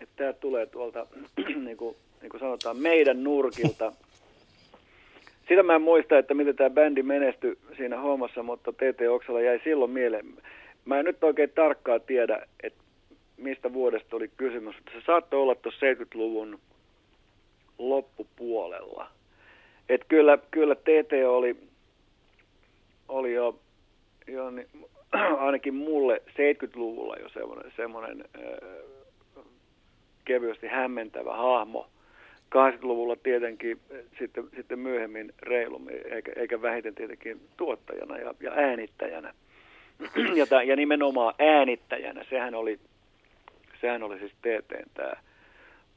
Että 0.00 0.14
tämä 0.16 0.32
tulee 0.32 0.66
tuolta, 0.66 1.06
niin 1.64 1.76
kuin, 1.76 1.96
niin 2.20 2.30
kuin 2.30 2.40
sanotaan, 2.40 2.76
meidän 2.76 3.24
nurkilta. 3.24 3.92
Sitä 5.48 5.62
mä 5.62 5.74
en 5.74 5.82
muista, 5.82 6.18
että 6.18 6.34
miten 6.34 6.56
tämä 6.56 6.70
bändi 6.70 7.02
menestyi 7.02 7.58
siinä 7.76 8.00
hommassa, 8.00 8.42
mutta 8.42 8.72
TT 8.72 9.00
Oksala 9.10 9.40
jäi 9.40 9.60
silloin 9.64 9.90
mieleen. 9.90 10.26
Mä 10.84 10.98
en 10.98 11.04
nyt 11.04 11.24
oikein 11.24 11.50
tarkkaan 11.54 12.00
tiedä, 12.00 12.46
että 12.62 12.81
mistä 13.42 13.72
vuodesta 13.72 14.16
oli 14.16 14.30
kysymys. 14.36 14.76
Se 14.76 15.02
saattoi 15.06 15.40
olla 15.40 15.54
tuossa 15.54 15.86
70-luvun 15.86 16.58
loppupuolella. 17.78 19.10
Et 19.88 20.04
kyllä, 20.08 20.38
kyllä 20.50 20.74
TT 20.74 21.12
oli, 21.28 21.56
oli 23.08 23.32
jo, 23.32 23.58
jo 24.26 24.50
niin, 24.50 24.68
ainakin 25.46 25.74
mulle 25.74 26.22
70-luvulla 26.28 27.16
jo 27.16 27.28
semmoinen, 27.28 27.72
semmoinen 27.76 28.24
äh, 28.38 29.44
kevyesti 30.24 30.66
hämmentävä 30.66 31.36
hahmo. 31.36 31.88
80-luvulla 32.54 33.16
tietenkin 33.16 33.80
sitten, 34.18 34.44
sitten 34.56 34.78
myöhemmin 34.78 35.32
reilummin, 35.42 36.00
eikä, 36.04 36.32
eikä 36.36 36.62
vähiten 36.62 36.94
tietenkin 36.94 37.40
tuottajana 37.56 38.18
ja, 38.18 38.34
ja 38.40 38.52
äänittäjänä. 38.52 39.34
ja, 40.50 40.62
ja 40.62 40.76
nimenomaan 40.76 41.34
äänittäjänä, 41.38 42.24
sehän 42.30 42.54
oli, 42.54 42.78
sehän 43.82 44.02
oli 44.02 44.18
siis 44.18 44.32
TTn 44.32 44.90
tämä 44.94 45.12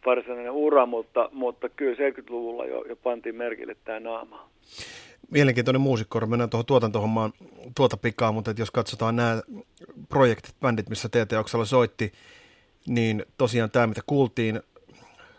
varsinainen 0.06 0.52
ura, 0.52 0.86
mutta, 0.86 1.30
mutta 1.32 1.70
kyllä 1.70 2.10
70-luvulla 2.10 2.66
jo, 2.66 2.86
jo 2.90 2.96
pantiin 2.96 3.36
merkille 3.36 3.76
tämä 3.84 4.00
naama. 4.00 4.50
Mielenkiintoinen 5.32 5.82
muusikko, 5.82 6.26
mennään 6.26 6.50
tuohon 6.50 6.66
tuotantohommaan 6.66 7.34
tuota 7.76 7.98
pikaa, 7.98 8.32
mutta 8.32 8.54
jos 8.58 8.72
katsotaan 8.72 9.16
nämä 9.16 9.42
projektit, 10.10 10.56
bändit, 10.62 10.90
missä 10.90 11.10
TT 11.10 11.34
Oksala 11.40 11.66
soitti, 11.66 12.12
niin 12.88 13.26
tosiaan 13.38 13.72
tämä, 13.72 13.88
mitä 13.88 14.02
kuultiin, 14.06 14.62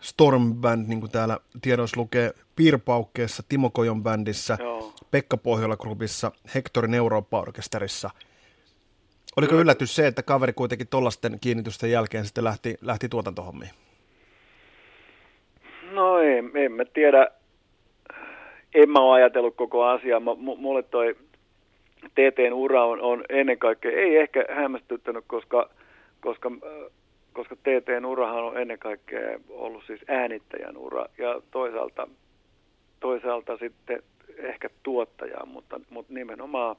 Storm 0.01 0.55
Band, 0.55 0.87
niin 0.87 0.99
kuin 0.99 1.11
täällä 1.11 1.39
tiedossa 1.61 1.99
lukee, 1.99 2.33
Pirpaukkeessa, 2.55 3.43
Timo 3.49 3.69
Kojon 3.69 4.03
bändissä, 4.03 4.57
Joo. 4.59 4.93
Pekka 5.11 5.37
Pohjola-grupissa, 5.37 6.31
Hectorin 6.55 6.93
Eurooppa-orkesterissa. 6.93 8.09
Oliko 9.37 9.49
Kyllä. 9.49 9.61
yllätys 9.61 9.95
se, 9.95 10.07
että 10.07 10.23
kaveri 10.23 10.53
kuitenkin 10.53 10.87
tuollaisten 10.87 11.37
kiinnitysten 11.41 11.91
jälkeen 11.91 12.25
sitten 12.25 12.43
lähti, 12.43 12.77
lähti 12.81 13.09
tuotantohommiin? 13.09 13.71
No 15.91 16.19
en, 16.19 16.51
en 16.53 16.71
mä 16.71 16.85
tiedä. 16.85 17.27
En 18.75 18.89
mä 18.89 18.99
ole 18.99 19.15
ajatellut 19.15 19.55
koko 19.55 19.83
asiaa. 19.83 20.19
M- 20.19 20.57
mulle 20.57 20.83
toi 20.83 21.15
TTn 22.11 22.53
ura 22.53 22.85
on, 22.85 23.01
on 23.01 23.23
ennen 23.29 23.59
kaikkea, 23.59 23.91
ei 23.91 24.17
ehkä 24.17 24.45
hämmästyttänyt, 24.49 25.23
koska, 25.27 25.69
koska 26.19 26.51
koska 27.37 27.55
TTn 27.55 28.05
urahan 28.05 28.43
on 28.43 28.57
ennen 28.57 28.79
kaikkea 28.79 29.39
ollut 29.49 29.83
siis 29.87 30.01
äänittäjän 30.07 30.77
ura 30.77 31.05
ja 31.17 31.41
toisaalta, 31.51 32.07
toisaalta 32.99 33.57
sitten 33.57 34.03
ehkä 34.37 34.69
tuottaja, 34.83 35.45
mutta, 35.45 35.79
mutta 35.89 36.13
nimenomaan 36.13 36.75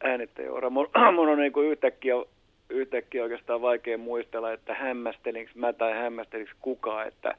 äänittäjän 0.00 0.52
ura. 0.52 0.70
Mun, 0.70 0.90
on 1.32 1.38
niin 1.38 1.52
kuin 1.52 1.68
yhtäkkiä, 1.68 2.14
yhtäkkiä 2.68 3.22
oikeastaan 3.22 3.62
vaikea 3.62 3.98
muistella, 3.98 4.52
että 4.52 4.74
hämmästelinkö 4.74 5.52
mä 5.54 5.72
tai 5.72 5.92
hämmästelinkö 5.92 6.52
kukaan, 6.60 7.08
että, 7.08 7.34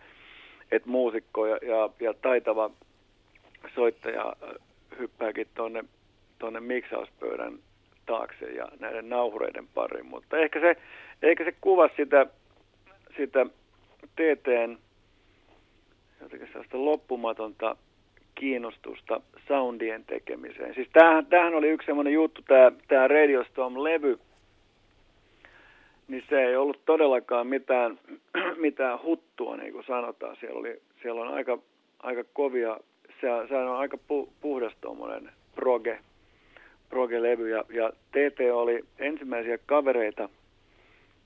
että 0.71 0.89
muusikko 0.89 1.47
ja, 1.47 1.57
ja, 1.61 1.89
ja 1.99 2.13
taitava 2.13 2.71
soittaja 3.75 4.33
hyppääkin 4.99 5.47
tuonne 5.53 5.83
tonne 6.39 6.59
miksauspöydän 6.59 7.59
taakse 8.05 8.45
ja 8.45 8.67
näiden 8.79 9.09
nauhureiden 9.09 9.67
pariin, 9.67 10.05
mutta 10.05 10.37
ehkä 10.37 10.59
se, 10.59 10.75
ehkä 11.23 11.43
se 11.43 11.55
kuvasi 11.61 11.93
sitä, 11.95 12.25
sitä 13.17 13.45
TTn 14.15 14.77
jotenkin 16.21 16.49
loppumatonta 16.73 17.75
kiinnostusta 18.35 19.21
soundien 19.47 20.05
tekemiseen. 20.05 20.75
Siis 20.75 20.89
tämähän, 20.93 21.25
tämähän 21.25 21.55
oli 21.55 21.69
yksi 21.69 21.85
semmoinen 21.85 22.13
juttu, 22.13 22.41
tämä, 22.41 22.71
tämä 22.87 23.07
Radio 23.07 23.43
Storm-levy, 23.43 24.19
niin 26.07 26.23
se 26.29 26.43
ei 26.43 26.55
ollut 26.55 26.85
todellakaan 26.85 27.47
mitään, 27.47 27.99
mitään 28.57 28.99
huttua, 29.03 29.57
niin 29.57 29.73
kuin 29.73 29.85
sanotaan. 29.85 30.35
Siellä, 30.39 30.59
oli, 30.59 30.81
siellä 31.01 31.21
on 31.21 31.33
aika, 31.33 31.57
aika 31.99 32.23
kovia, 32.33 32.77
se, 33.21 33.27
se 33.49 33.55
on 33.55 33.77
aika 33.77 33.97
pu, 33.97 34.29
puhdas 34.41 34.73
tuommoinen 34.81 35.29
proge, 35.55 35.99
proge-levy, 36.89 37.49
ja, 37.49 37.63
ja 37.69 37.89
TT 37.89 38.39
oli 38.53 38.83
ensimmäisiä 38.99 39.57
kavereita– 39.65 40.29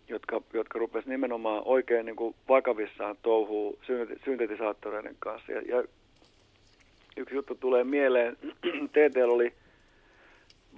jotka, 0.09 0.41
jotka 0.53 0.79
rupes 0.79 1.05
nimenomaan 1.05 1.61
oikein 1.65 2.05
niin 2.05 2.15
kuin 2.15 2.35
vakavissaan 2.49 3.17
touhuu 3.21 3.79
syntetisaattoreiden 4.25 5.15
kanssa. 5.19 5.51
Ja, 5.51 5.61
ja 5.61 5.83
yksi 7.19 7.35
juttu 7.35 7.55
tulee 7.55 7.83
mieleen, 7.83 8.37
TT 8.93 9.17
oli 9.27 9.53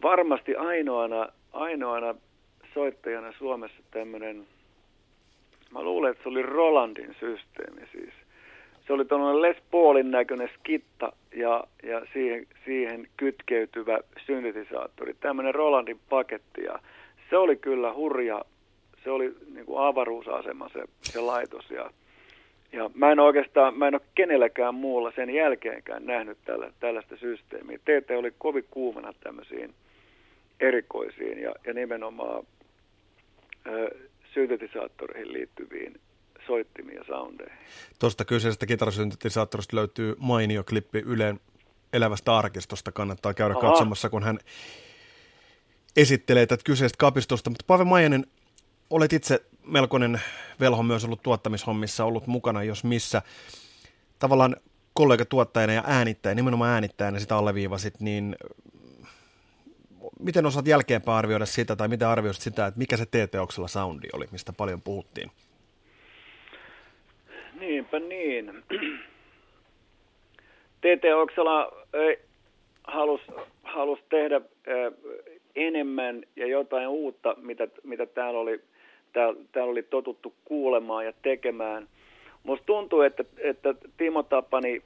varmasti 0.02 0.56
ainoana, 0.56 1.28
ainoana 1.54 2.16
soittajana 2.74 3.34
Suomessa 3.38 3.78
tämmöinen, 3.92 4.48
mä 5.72 5.84
luulen, 5.84 6.12
että 6.12 6.24
se 6.24 6.30
oli 6.30 6.42
Rolandin 6.42 7.16
systeemi 7.20 7.82
siis. 7.92 8.14
Se 8.88 8.94
oli 8.94 9.06
tuollainen 9.06 9.42
Les 9.42 9.58
Paulin 9.72 10.12
näköinen 10.12 10.50
skitta 10.60 11.14
ja, 11.36 11.64
ja 11.84 12.02
siihen, 12.14 12.48
siihen 12.66 13.08
kytkeytyvä 13.18 14.00
syntetisaattori, 14.26 15.14
tämmöinen 15.14 15.56
Rolandin 15.56 16.00
paketti 16.10 16.64
ja 16.64 16.80
se 17.30 17.38
oli 17.38 17.56
kyllä 17.56 17.94
hurja 17.94 18.46
se 19.04 19.12
oli 19.12 19.36
niin 19.54 19.66
kuin 19.66 19.84
avaruusasema 19.88 20.70
se, 20.70 20.84
se 21.02 21.20
laitos 21.22 21.70
ja, 21.70 21.90
ja 22.74 22.90
mä 22.94 23.12
en 23.12 23.20
oikeastaan, 23.20 23.78
mä 23.78 23.88
en 23.88 23.96
ole 23.96 24.02
kenelläkään 24.16 24.76
muulla 24.76 25.12
sen 25.16 25.30
jälkeenkään 25.30 26.06
nähnyt 26.06 26.38
tällä, 26.46 26.74
tällaista 26.80 27.18
systeemiä. 27.18 27.78
TT 27.78 28.12
oli 28.18 28.34
kovin 28.38 28.66
kuumana 28.72 29.14
tämmöisiin 29.24 29.74
erikoisiin 30.60 31.42
ja, 31.42 31.54
ja 31.66 31.74
nimenomaan 31.74 32.44
ö, 33.68 33.98
syntetisaattoreihin 34.34 35.34
liittyviin 35.34 36.00
soittimiin 36.48 36.98
ja 36.98 37.04
soundeihin. 37.04 37.58
Tuosta 38.00 38.26
kyseisestä 38.26 38.66
kitarasyntetisaattorista 38.66 39.76
löytyy 39.76 40.16
mainio 40.18 40.64
klippi 40.64 41.00
Ylen 41.00 41.40
elävästä 41.94 42.38
arkistosta. 42.38 42.92
Kannattaa 42.92 43.34
käydä 43.34 43.54
Aha. 43.54 43.62
katsomassa, 43.62 44.10
kun 44.10 44.24
hän 44.24 44.40
esittelee 45.96 46.46
tätä 46.46 46.64
kyseistä 46.66 46.98
kapistosta. 46.98 47.50
Mutta 47.50 47.64
Pave 47.68 47.84
Majanen, 47.84 48.26
olet 48.90 49.14
itse 49.14 49.40
melkoinen 49.66 50.22
velho 50.60 50.84
myös 50.84 51.06
ollut 51.06 51.24
tuottamishommissa, 51.24 52.06
ollut 52.06 52.28
mukana 52.28 52.64
jos 52.64 52.84
missä. 52.84 53.22
Tavallaan 54.20 54.56
kollega 54.94 55.26
tuottajana 55.26 55.74
ja 55.74 55.84
äänittäjä, 55.88 56.36
nimenomaan 56.36 56.72
äänittäjänä 56.72 57.20
sitä 57.20 57.38
alleviivasit, 57.38 58.00
niin 58.00 58.36
miten 60.20 60.46
osaat 60.46 60.68
jälkeenpäin 60.68 61.18
arvioida 61.18 61.46
sitä, 61.46 61.76
tai 61.76 61.88
miten 61.88 62.08
arvioisit 62.08 62.44
sitä, 62.44 62.66
että 62.66 62.78
mikä 62.78 62.98
se 62.98 63.06
TT-oksella 63.06 63.68
soundi 63.68 64.08
oli, 64.14 64.28
mistä 64.32 64.54
paljon 64.54 64.82
puhuttiin? 64.82 65.32
Niinpä 67.60 68.00
niin. 68.00 68.64
TT-oksella 70.82 71.72
halusi 72.84 73.24
halus 73.64 74.00
tehdä 74.10 74.42
enemmän 75.56 76.24
ja 76.36 76.48
jotain 76.48 76.88
uutta, 76.88 77.36
mitä, 77.42 77.68
mitä 77.84 78.06
täällä 78.06 78.40
oli 78.40 78.62
täällä, 79.14 79.72
oli 79.72 79.84
totuttu 79.84 80.34
kuulemaan 80.46 81.06
ja 81.06 81.14
tekemään. 81.22 81.88
Musta 82.44 82.66
tuntuu, 82.66 83.02
että, 83.02 83.24
että 83.38 83.76
Timo 83.98 84.24
Tapani 84.24 84.82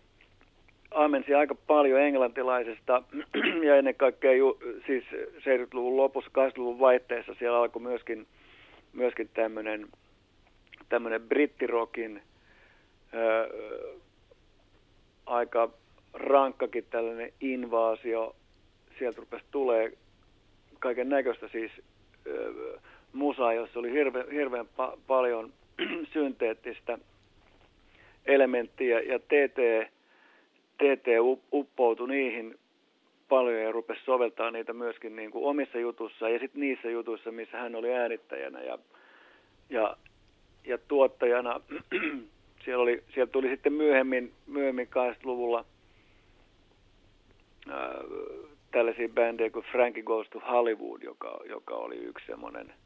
amensi 0.91 1.33
aika 1.33 1.55
paljon 1.55 2.01
englantilaisesta 2.01 3.03
ja 3.67 3.75
ennen 3.75 3.95
kaikkea 3.95 4.33
ju, 4.33 4.59
siis 4.85 5.03
70-luvun 5.38 5.97
lopussa, 5.97 6.31
80-luvun 6.31 6.79
vaihteessa 6.79 7.33
siellä 7.39 7.57
alkoi 7.57 7.81
myöskin, 7.81 8.27
myöskin 8.93 9.29
tämmöinen 9.33 9.88
tämmöinen 10.89 11.21
brittirokin 11.21 12.21
ää, 13.13 13.47
aika 15.25 15.69
rankkakin 16.13 16.85
tällainen 16.89 17.33
invaasio. 17.41 18.35
Sieltä 18.99 19.19
rupesi 19.19 19.45
tulee 19.51 19.93
kaiken 20.79 21.09
näköistä 21.09 21.47
siis 21.47 21.71
ää, 22.27 22.81
musa, 23.15 23.54
jossa 23.54 23.80
oli 23.80 23.91
hirve, 23.91 24.25
hirveän 24.32 24.65
pa- 24.65 24.97
paljon 25.08 25.54
synteettistä 26.13 26.97
elementtiä 28.25 28.99
ja 28.99 29.19
TT, 29.19 29.89
TT 30.78 31.08
uppoutui 31.51 32.08
niihin 32.08 32.60
paljon 33.30 33.62
ja 33.62 33.71
rupesi 33.71 34.01
soveltaa 34.06 34.51
niitä 34.51 34.73
myöskin 34.73 35.15
niin 35.15 35.32
kuin 35.32 35.45
omissa 35.45 35.80
jutussa 35.80 36.30
ja 36.30 36.39
sitten 36.39 36.62
niissä 36.62 36.89
jutuissa, 36.89 37.32
missä 37.32 37.58
hän 37.58 37.75
oli 37.75 37.93
äänittäjänä 37.93 38.62
ja, 38.62 38.80
ja, 39.69 39.97
ja 40.65 40.78
tuottajana. 40.78 41.62
siellä, 42.65 42.84
oli, 42.84 43.04
siellä 43.13 43.32
tuli 43.32 43.49
sitten 43.49 43.73
myöhemmin, 43.73 44.32
myöhemmin 44.47 44.88
80-luvulla 44.88 45.65
ää, 47.69 48.04
tällaisia 48.71 49.10
bändejä 49.10 49.49
kuin 49.49 49.65
Frankie 49.71 50.04
Goes 50.04 50.30
to 50.30 50.39
Hollywood, 50.39 51.01
joka, 51.04 51.39
joka 51.49 51.75
oli 51.75 51.95
yksi 51.95 52.25
semmoinen– 52.25 52.73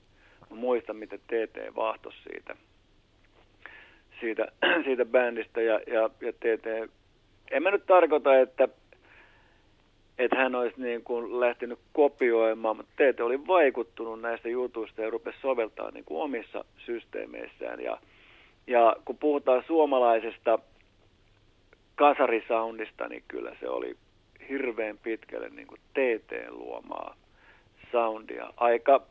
Mä 0.49 0.55
muistan, 0.55 0.95
miten 0.95 1.19
TT 1.19 1.75
vahtos 1.75 2.13
siitä, 2.23 2.55
siitä, 4.19 4.51
siitä 4.85 5.05
bändistä 5.05 5.61
ja, 5.61 5.79
ja, 5.87 6.09
ja 6.21 6.33
TT, 6.33 6.91
en 7.51 7.63
mä 7.63 7.71
nyt 7.71 7.85
tarkoita, 7.85 8.39
että, 8.39 8.67
että 10.17 10.35
hän 10.35 10.55
olisi 10.55 10.81
niin 10.81 11.03
kuin 11.03 11.39
lähtenyt 11.39 11.79
kopioimaan, 11.93 12.77
mutta 12.77 12.91
TT 12.95 13.19
oli 13.19 13.47
vaikuttunut 13.47 14.21
näistä 14.21 14.49
jutuista 14.49 15.01
ja 15.01 15.09
rupesi 15.09 15.37
soveltaa 15.41 15.91
niin 15.91 16.05
kuin 16.05 16.21
omissa 16.21 16.65
systeemeissään. 16.77 17.79
Ja, 17.79 17.97
ja 18.67 18.95
kun 19.05 19.17
puhutaan 19.17 19.63
suomalaisesta 19.67 20.59
kasarisoundista, 21.95 23.07
niin 23.07 23.23
kyllä 23.27 23.55
se 23.59 23.69
oli 23.69 23.95
hirveän 24.49 24.97
pitkälle 24.97 25.49
niin 25.49 25.67
kuin 25.67 25.81
TT 25.93 26.31
luomaa 26.49 27.15
soundia. 27.91 28.53
Aika 28.57 29.01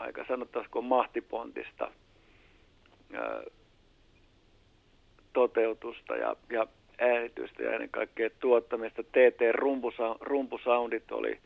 aika 0.00 0.24
sanottaisiko 0.28 0.82
mahtipontista 0.82 1.90
ää, 3.14 3.42
toteutusta 5.32 6.16
ja, 6.16 6.36
ja 6.50 6.66
äänitystä 6.98 7.62
ja 7.62 7.72
ennen 7.72 7.88
kaikkea 7.90 8.30
tuottamista. 8.40 9.02
TT 9.02 9.40
rumpusoundit 10.20 11.12
oli 11.12 11.38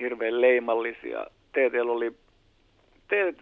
hirveän 0.00 0.40
leimallisia. 0.40 1.26
TT 1.52 1.74
oli 1.90 2.14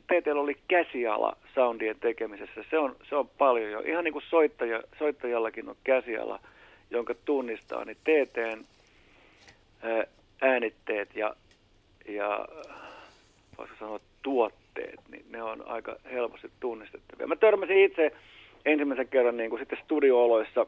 TTllä 0.06 0.40
oli 0.40 0.56
käsiala 0.68 1.36
soundien 1.54 2.00
tekemisessä. 2.00 2.64
Se 2.70 2.78
on, 2.78 2.96
se 3.08 3.16
on 3.16 3.28
paljon 3.28 3.70
jo. 3.70 3.80
Ihan 3.80 4.04
niin 4.04 4.12
kuin 4.12 4.24
soittaja, 4.28 4.82
soittajallakin 4.98 5.68
on 5.68 5.76
käsiala, 5.84 6.40
jonka 6.90 7.14
tunnistaa, 7.24 7.84
niin 7.84 7.96
TTn 7.96 8.64
äänitteet 10.40 11.16
ja, 11.16 11.36
ja 12.08 12.48
voisiko 13.58 13.78
sanoa 13.78 14.00
tuotteet, 14.22 15.00
niin 15.10 15.24
ne 15.28 15.42
on 15.42 15.68
aika 15.68 15.96
helposti 16.12 16.50
tunnistettavia. 16.60 17.26
Mä 17.26 17.36
törmäsin 17.36 17.84
itse 17.84 18.12
ensimmäisen 18.64 19.08
kerran 19.08 19.36
niin 19.36 19.50
kuin 19.50 19.60
sitten 19.60 19.78
studiooloissa 19.84 20.66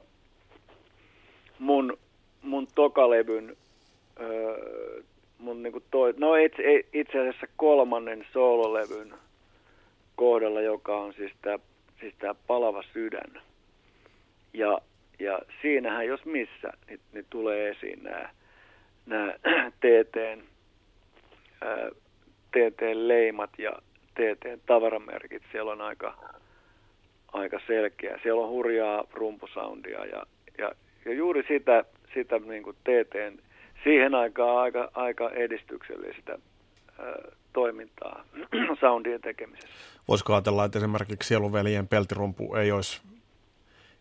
mun, 1.59 1.99
mun 2.43 2.66
tokalevyn, 2.74 3.57
öö, 4.20 5.03
mun 5.38 5.62
niin 5.62 5.72
kuin 5.72 5.84
toi, 5.91 6.14
no 6.16 6.34
itse, 6.34 6.62
itse 6.93 7.20
asiassa 7.20 7.47
kolmannen 7.57 8.26
soololevyn 8.32 9.14
kohdalla, 10.16 10.61
joka 10.61 10.97
on 10.97 11.14
siis 11.14 11.32
tämä 11.43 11.59
siis 12.01 12.14
palava 12.47 12.82
sydän. 12.93 13.43
Ja, 14.55 14.78
ja 15.18 15.38
siinähän 15.62 16.07
jos 16.07 16.24
missä, 16.24 16.72
niin, 16.88 17.01
niin 17.12 17.26
tulee 17.30 17.68
esiin 17.68 18.03
nämä, 19.07 19.34
TTn, 19.80 20.43
TTn 22.51 23.09
leimat 23.09 23.51
ja 23.59 23.72
TTn 24.14 24.61
tavaramerkit. 24.66 25.42
Siellä 25.53 25.72
on 25.72 25.80
aika, 25.80 26.18
aika 27.32 27.61
selkeä. 27.66 28.18
Siellä 28.22 28.42
on 28.42 28.51
hurjaa 28.51 29.05
rumpusoundia 29.12 30.05
ja, 30.05 30.22
ja, 30.59 30.72
ja 31.05 31.14
juuri 31.14 31.44
sitä, 31.48 31.84
sitä 32.14 32.38
niin 32.38 32.62
kuin 32.62 32.76
TTn 32.76 33.38
siihen 33.84 34.14
aikaan 34.14 34.59
aika, 34.59 34.90
aika 34.94 35.30
edistyksellistä 35.30 36.38
ää, 36.98 37.14
toimintaa 37.53 38.24
soundien 38.80 39.20
tekemisessä. 39.20 39.68
Voisiko 40.09 40.34
ajatella, 40.34 40.64
että 40.64 40.78
esimerkiksi 40.78 41.28
Sieluveljen 41.28 41.88
peltirumpu 41.88 42.55
ei, 42.55 42.72
olisi, 42.72 43.01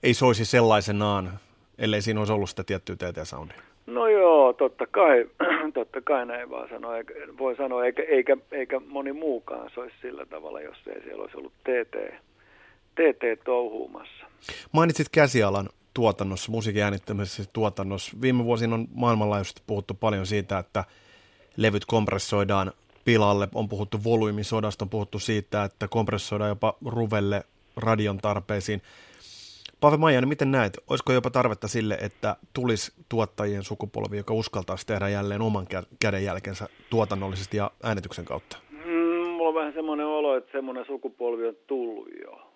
ei 0.04 0.14
soisi 0.14 0.46
sellaisenaan, 0.46 1.40
ellei 1.78 2.02
siinä 2.02 2.20
olisi 2.20 2.34
ollut 2.34 2.50
sitä 2.50 2.64
tiettyä 2.64 2.96
TT-soundia? 2.96 3.69
No 3.90 4.08
joo, 4.08 4.54
totta 4.54 4.88
kai, 4.88 5.26
totta 5.74 6.02
kai 6.02 6.26
näin 6.26 6.50
vaan 6.50 6.70
sanoa. 6.70 6.94
Voi 7.38 7.56
sanoa, 7.56 7.86
eikä, 7.86 8.04
eikä, 8.04 8.38
eikä 8.52 8.80
moni 8.80 9.14
muukaan 9.14 9.70
soisi 9.76 9.96
sillä 10.02 10.26
tavalla, 10.26 10.62
jos 10.62 10.78
ei 10.88 11.02
siellä 11.04 11.22
olisi 11.22 11.38
ollut 11.38 11.54
TT, 11.54 12.16
TT 12.96 13.44
touhuumassa. 13.46 14.26
Mainitsit 14.72 15.10
käsialan 15.10 15.70
tuotannossa, 15.94 16.52
musiikin 16.52 16.84
äänittämisessä 16.84 17.44
tuotannossa. 17.54 18.18
Viime 18.22 18.44
vuosina 18.46 18.76
on 18.76 18.88
maailmanlaajuisesti 18.94 19.62
puhuttu 19.68 19.94
paljon 19.94 20.26
siitä, 20.26 20.60
että 20.60 20.84
levyt 21.58 21.86
kompressoidaan 21.86 22.72
pilalle. 23.06 23.48
On 23.56 23.70
puhuttu 23.70 24.04
volyymisodasta, 24.04 24.86
on 24.86 24.90
puhuttu 24.90 25.20
siitä, 25.20 25.64
että 25.64 25.88
kompressoidaan 25.88 26.50
jopa 26.50 26.74
ruvelle 26.86 27.44
radion 27.78 28.18
tarpeisiin. 28.18 28.82
Pave 29.82 29.98
Maijanen, 29.98 30.30
miten 30.30 30.52
näet? 30.52 30.78
Olisiko 30.90 31.14
jopa 31.14 31.30
tarvetta 31.30 31.68
sille, 31.68 31.98
että 32.02 32.36
tulisi 32.54 32.92
tuottajien 33.10 33.64
sukupolvi, 33.64 34.18
joka 34.18 34.34
uskaltaisi 34.34 34.88
tehdä 34.88 35.10
jälleen 35.10 35.42
oman 35.42 35.68
kädenjälkensä 36.00 36.68
tuotannollisesti 36.90 37.58
ja 37.58 37.72
äänityksen 37.84 38.26
kautta? 38.26 38.58
Mm, 38.72 39.30
mulla 39.30 39.50
on 39.50 39.56
vähän 39.56 39.74
semmoinen 39.74 40.06
olo, 40.06 40.38
että 40.38 40.52
semmoinen 40.52 40.86
sukupolvi 40.86 41.48
on 41.48 41.56
tullut 41.68 42.08
jo 42.24 42.50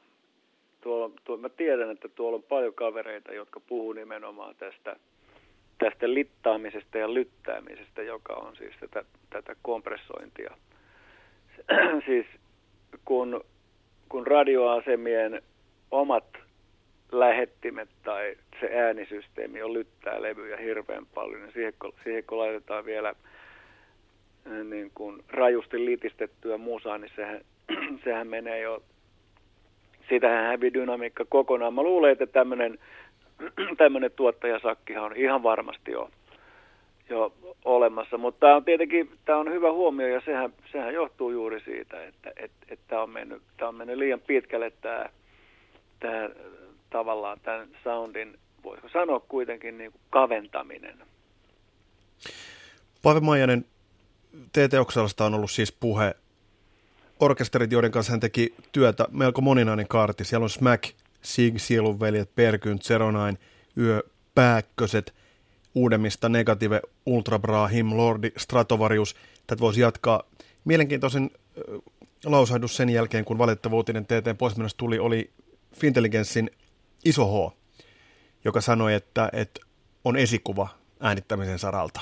tuolla, 0.82 1.12
tuo, 1.24 1.38
mä 1.38 1.50
tiedän, 1.50 1.92
että 1.92 2.10
tuolla 2.10 2.36
on 2.36 2.44
paljon 2.44 2.74
kavereita, 2.74 3.34
jotka 3.34 3.60
puhuu 3.60 3.94
nimenomaan 3.94 4.56
tästä, 4.56 4.96
tästä 5.78 6.14
littaamisesta 6.14 6.98
ja 6.98 7.14
lyttäämisestä, 7.14 8.02
joka 8.02 8.34
on 8.34 8.56
siis 8.56 8.74
tätä, 8.80 9.06
tätä 9.30 9.56
kompressointia. 9.62 10.58
siis 12.08 12.26
kun, 13.06 13.42
kun 14.10 14.28
radioasemien 14.28 15.42
omat 15.92 16.43
lähettimet 17.20 17.90
tai 18.04 18.36
se 18.60 18.70
äänisysteemi 18.74 19.62
on 19.62 19.74
lyttää 19.74 20.22
levyjä 20.22 20.58
hirveän 20.58 21.06
paljon, 21.06 21.42
niin 21.42 21.54
siihen, 21.54 21.74
siihen 22.04 22.24
kun 22.24 22.38
laitetaan 22.38 22.86
vielä 22.86 23.16
niin 24.64 24.92
kuin 24.96 25.24
rajusti 25.30 25.86
litistettyä 25.86 26.58
musaa, 26.58 26.98
niin 26.98 27.12
sehän, 27.16 27.42
sehän 28.04 28.28
menee 28.28 28.60
jo 28.60 28.84
siitähän 30.10 30.46
hävii 30.46 30.74
dynamiikka 30.74 31.26
kokonaan. 31.30 31.74
Mä 31.74 31.84
luulen, 31.84 32.12
että 32.12 32.26
tämmöinen 32.26 32.80
tämmöinen 33.78 34.12
tuottajasakkihan 34.12 35.04
on 35.04 35.16
ihan 35.16 35.44
varmasti 35.44 35.92
jo, 35.92 36.10
jo 37.10 37.34
olemassa, 37.66 38.18
mutta 38.18 38.40
tämä 38.40 38.56
on 38.56 38.66
tietenkin 38.66 39.10
tämä 39.26 39.40
on 39.40 39.52
hyvä 39.52 39.72
huomio 39.72 40.08
ja 40.08 40.22
sehän, 40.26 40.54
sehän 40.72 40.94
johtuu 40.94 41.32
juuri 41.32 41.60
siitä, 41.60 42.04
että 42.04 42.32
et, 42.36 42.52
et 42.70 42.80
tämä 42.88 43.02
on, 43.02 43.10
mennyt, 43.10 43.42
tämä 43.58 43.70
on 43.70 43.76
mennyt 43.76 43.98
liian 43.98 44.22
pitkälle 44.22 44.72
tämä, 44.82 45.06
tämä 46.00 46.30
tavallaan 46.94 47.40
tämän 47.40 47.70
soundin, 47.84 48.40
voisiko 48.64 48.90
sanoa 48.90 49.20
kuitenkin 49.20 49.78
niin 49.78 49.92
kuin 49.92 50.02
kaventaminen. 50.10 50.98
Pave 53.02 53.20
Maijanen, 53.20 53.66
TT 54.52 54.74
on 55.20 55.34
ollut 55.34 55.52
siis 55.52 55.72
puhe 55.72 56.16
orkesterit, 57.20 57.72
joiden 57.72 57.92
kanssa 57.92 58.12
hän 58.12 58.20
teki 58.20 58.54
työtä, 58.72 59.08
melko 59.12 59.42
moninainen 59.42 59.88
kaarti. 59.88 60.26
Siellä 60.26 60.44
on 60.44 60.50
Smack, 60.50 60.84
Sig, 61.22 61.54
Sielunveljet, 61.58 62.36
Perkynt, 62.36 62.84
Zeronain, 62.84 63.38
Yö, 63.78 64.04
Pääkköset, 64.36 65.14
uudemmista 65.76 66.30
Negative, 66.30 66.82
Ultra 67.06 67.40
Brahim, 67.40 67.98
Lordi, 67.98 68.32
Stratovarius. 68.38 69.16
Tätä 69.48 69.60
voisi 69.60 69.82
jatkaa. 69.82 70.24
Mielenkiintoisen 70.66 71.32
lausahdus 72.26 72.76
sen 72.76 72.90
jälkeen, 72.90 73.26
kun 73.26 73.38
valitettava 73.38 73.76
uutinen 73.76 74.06
TT 74.06 74.38
poismenossa 74.38 74.78
tuli, 74.78 75.00
oli 75.00 75.32
Fintelligenssin 75.76 76.52
iso 77.06 77.26
H, 77.26 77.54
joka 78.46 78.62
sanoi, 78.62 78.94
että, 78.94 79.30
että 79.34 79.62
on 80.06 80.18
esikuva 80.18 80.68
äänittämisen 81.00 81.60
saralta. 81.60 82.00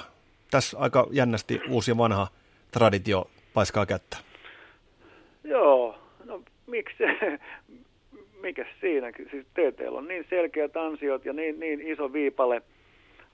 Tässä 0.52 0.80
aika 0.80 1.08
jännästi 1.12 1.62
uusi 1.70 1.92
ja 1.92 1.98
vanha 1.98 2.28
traditio 2.72 3.26
paiskaa 3.54 3.86
kättä. 3.86 4.18
Joo, 5.44 5.98
no 6.26 6.42
miksi, 6.68 7.04
mikä 8.42 8.66
siinä, 8.82 9.12
siis 9.32 9.46
TT 9.46 9.80
on 9.90 10.08
niin 10.08 10.26
selkeät 10.30 10.78
ansiot 10.78 11.26
ja 11.26 11.34
niin, 11.34 11.60
niin 11.60 11.82
iso 11.82 12.14
viipale 12.14 12.62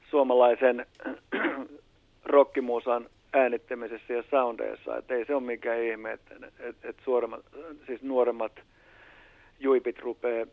suomalaisen 0.10 0.86
rockimuusan 2.26 3.10
äänittämisessä 3.34 4.14
ja 4.14 4.24
soundeissa, 4.30 4.98
että 4.98 5.14
ei 5.14 5.26
se 5.26 5.36
ole 5.36 5.44
mikään 5.44 5.84
ihme, 5.84 6.12
että, 6.12 6.36
että, 6.60 6.90
että 6.90 7.04
suoremmat, 7.06 7.46
siis 7.88 8.02
nuoremmat 8.02 8.52
juipit 9.60 10.00
rupeaa, 10.00 10.46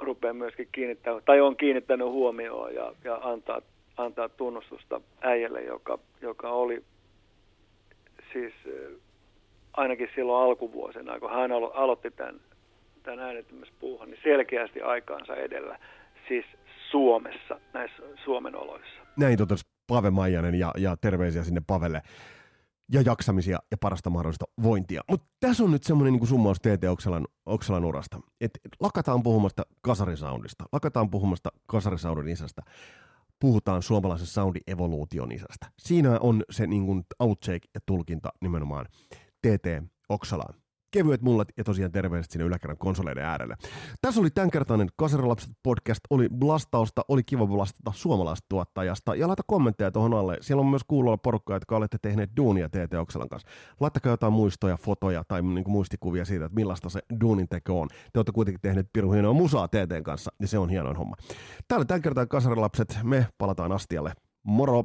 rupeaa 0.00 0.34
myöskin 0.34 0.68
kiinnittämään, 0.72 1.22
tai 1.24 1.40
on 1.40 1.56
kiinnittänyt 1.56 2.06
huomioon 2.06 2.74
ja, 2.74 2.92
ja 3.04 3.16
antaa, 3.22 3.60
antaa 3.96 4.28
tunnustusta 4.28 5.00
äijälle, 5.20 5.62
joka, 5.62 5.98
joka 6.20 6.50
oli 6.50 6.84
siis 8.32 8.54
ainakin 9.72 10.08
silloin 10.14 10.44
alkuvuosina, 10.44 11.20
kun 11.20 11.30
hän 11.30 11.50
alo- 11.50 11.72
aloitti 11.74 12.10
tämän, 12.10 12.40
tämän 13.02 13.20
äänettömyyspuuhun, 13.20 14.10
niin 14.10 14.20
selkeästi 14.22 14.80
aikaansa 14.80 15.36
edellä, 15.36 15.78
siis 16.28 16.44
Suomessa, 16.90 17.60
näissä 17.72 18.02
Suomen 18.24 18.56
oloissa. 18.56 19.00
Näin 19.16 19.38
totesi 19.38 19.64
Pave 19.86 20.10
Maijanen 20.10 20.54
ja, 20.54 20.72
ja 20.78 20.96
terveisiä 21.00 21.42
sinne 21.42 21.62
Pavelle 21.66 22.02
ja 22.92 23.02
jaksamisia 23.02 23.58
ja 23.70 23.76
parasta 23.76 24.10
mahdollista 24.10 24.44
vointia. 24.62 25.00
Mutta 25.10 25.26
tässä 25.40 25.64
on 25.64 25.70
nyt 25.70 25.82
semmoinen 25.82 26.12
niin 26.12 26.26
summaus 26.26 26.58
TT 26.60 26.84
Oksalan, 26.90 27.26
Oksalan 27.46 27.84
urasta, 27.84 28.20
että 28.40 28.58
lakataan 28.80 29.22
puhumasta 29.22 29.62
kasarisoundista, 29.82 30.64
lakataan 30.72 31.10
puhumasta 31.10 31.50
kasarisoundin 31.66 32.28
isästä, 32.28 32.62
puhutaan 33.40 33.82
suomalaisen 33.82 34.26
sound-evoluution 34.26 35.32
isästä. 35.32 35.70
Siinä 35.78 36.18
on 36.20 36.44
se 36.50 36.66
niin 36.66 36.86
kuin 36.86 37.04
outtake 37.18 37.68
ja 37.74 37.80
tulkinta 37.86 38.28
nimenomaan 38.40 38.86
TT 39.46 39.90
Oksalaan. 40.08 40.54
Kevyet 40.90 41.22
mullat 41.22 41.48
ja 41.56 41.64
tosiaan 41.64 41.92
terveiset 41.92 42.32
sinne 42.32 42.44
yläkerran 42.44 42.78
konsoleiden 42.78 43.24
äärelle. 43.24 43.56
Tässä 44.00 44.20
oli 44.20 44.30
tämänkertainen 44.30 44.88
Kasarilapset 44.96 45.50
podcast. 45.62 46.00
Oli 46.10 46.28
blastausta, 46.28 47.04
oli 47.08 47.22
kiva 47.22 47.46
blastata 47.46 47.92
suomalaisesta 47.94 48.46
tuottajasta. 48.48 49.14
Ja 49.14 49.28
laita 49.28 49.42
kommentteja 49.46 49.90
tuohon 49.90 50.14
alle. 50.14 50.38
Siellä 50.40 50.60
on 50.60 50.66
myös 50.66 50.84
kuulolla 50.86 51.16
porukkaa, 51.16 51.56
jotka 51.56 51.76
olette 51.76 51.98
tehneet 52.02 52.30
duunia 52.36 52.68
TT 52.68 52.94
Oksalan 53.00 53.28
kanssa. 53.28 53.48
Laittakaa 53.80 54.12
jotain 54.12 54.32
muistoja, 54.32 54.76
fotoja 54.76 55.24
tai 55.28 55.42
niin 55.42 55.64
kuin 55.64 55.72
muistikuvia 55.72 56.24
siitä, 56.24 56.44
että 56.44 56.56
millaista 56.56 56.88
se 56.88 57.00
duunin 57.20 57.48
teko 57.48 57.80
on. 57.80 57.88
Te 58.12 58.18
olette 58.18 58.32
kuitenkin 58.32 58.60
tehneet 58.60 58.86
pirun 58.92 59.14
hienoa 59.14 59.32
musaa 59.32 59.68
TTn 59.68 60.02
kanssa, 60.02 60.32
ja 60.40 60.48
se 60.48 60.58
on 60.58 60.70
hienoin 60.70 60.96
homma. 60.96 61.16
Täällä 61.68 61.84
tämän 61.84 62.02
kertaan 62.02 62.28
Kasarilapset. 62.28 62.98
Me 63.02 63.26
palataan 63.38 63.72
astialle. 63.72 64.12
Moro! 64.42 64.84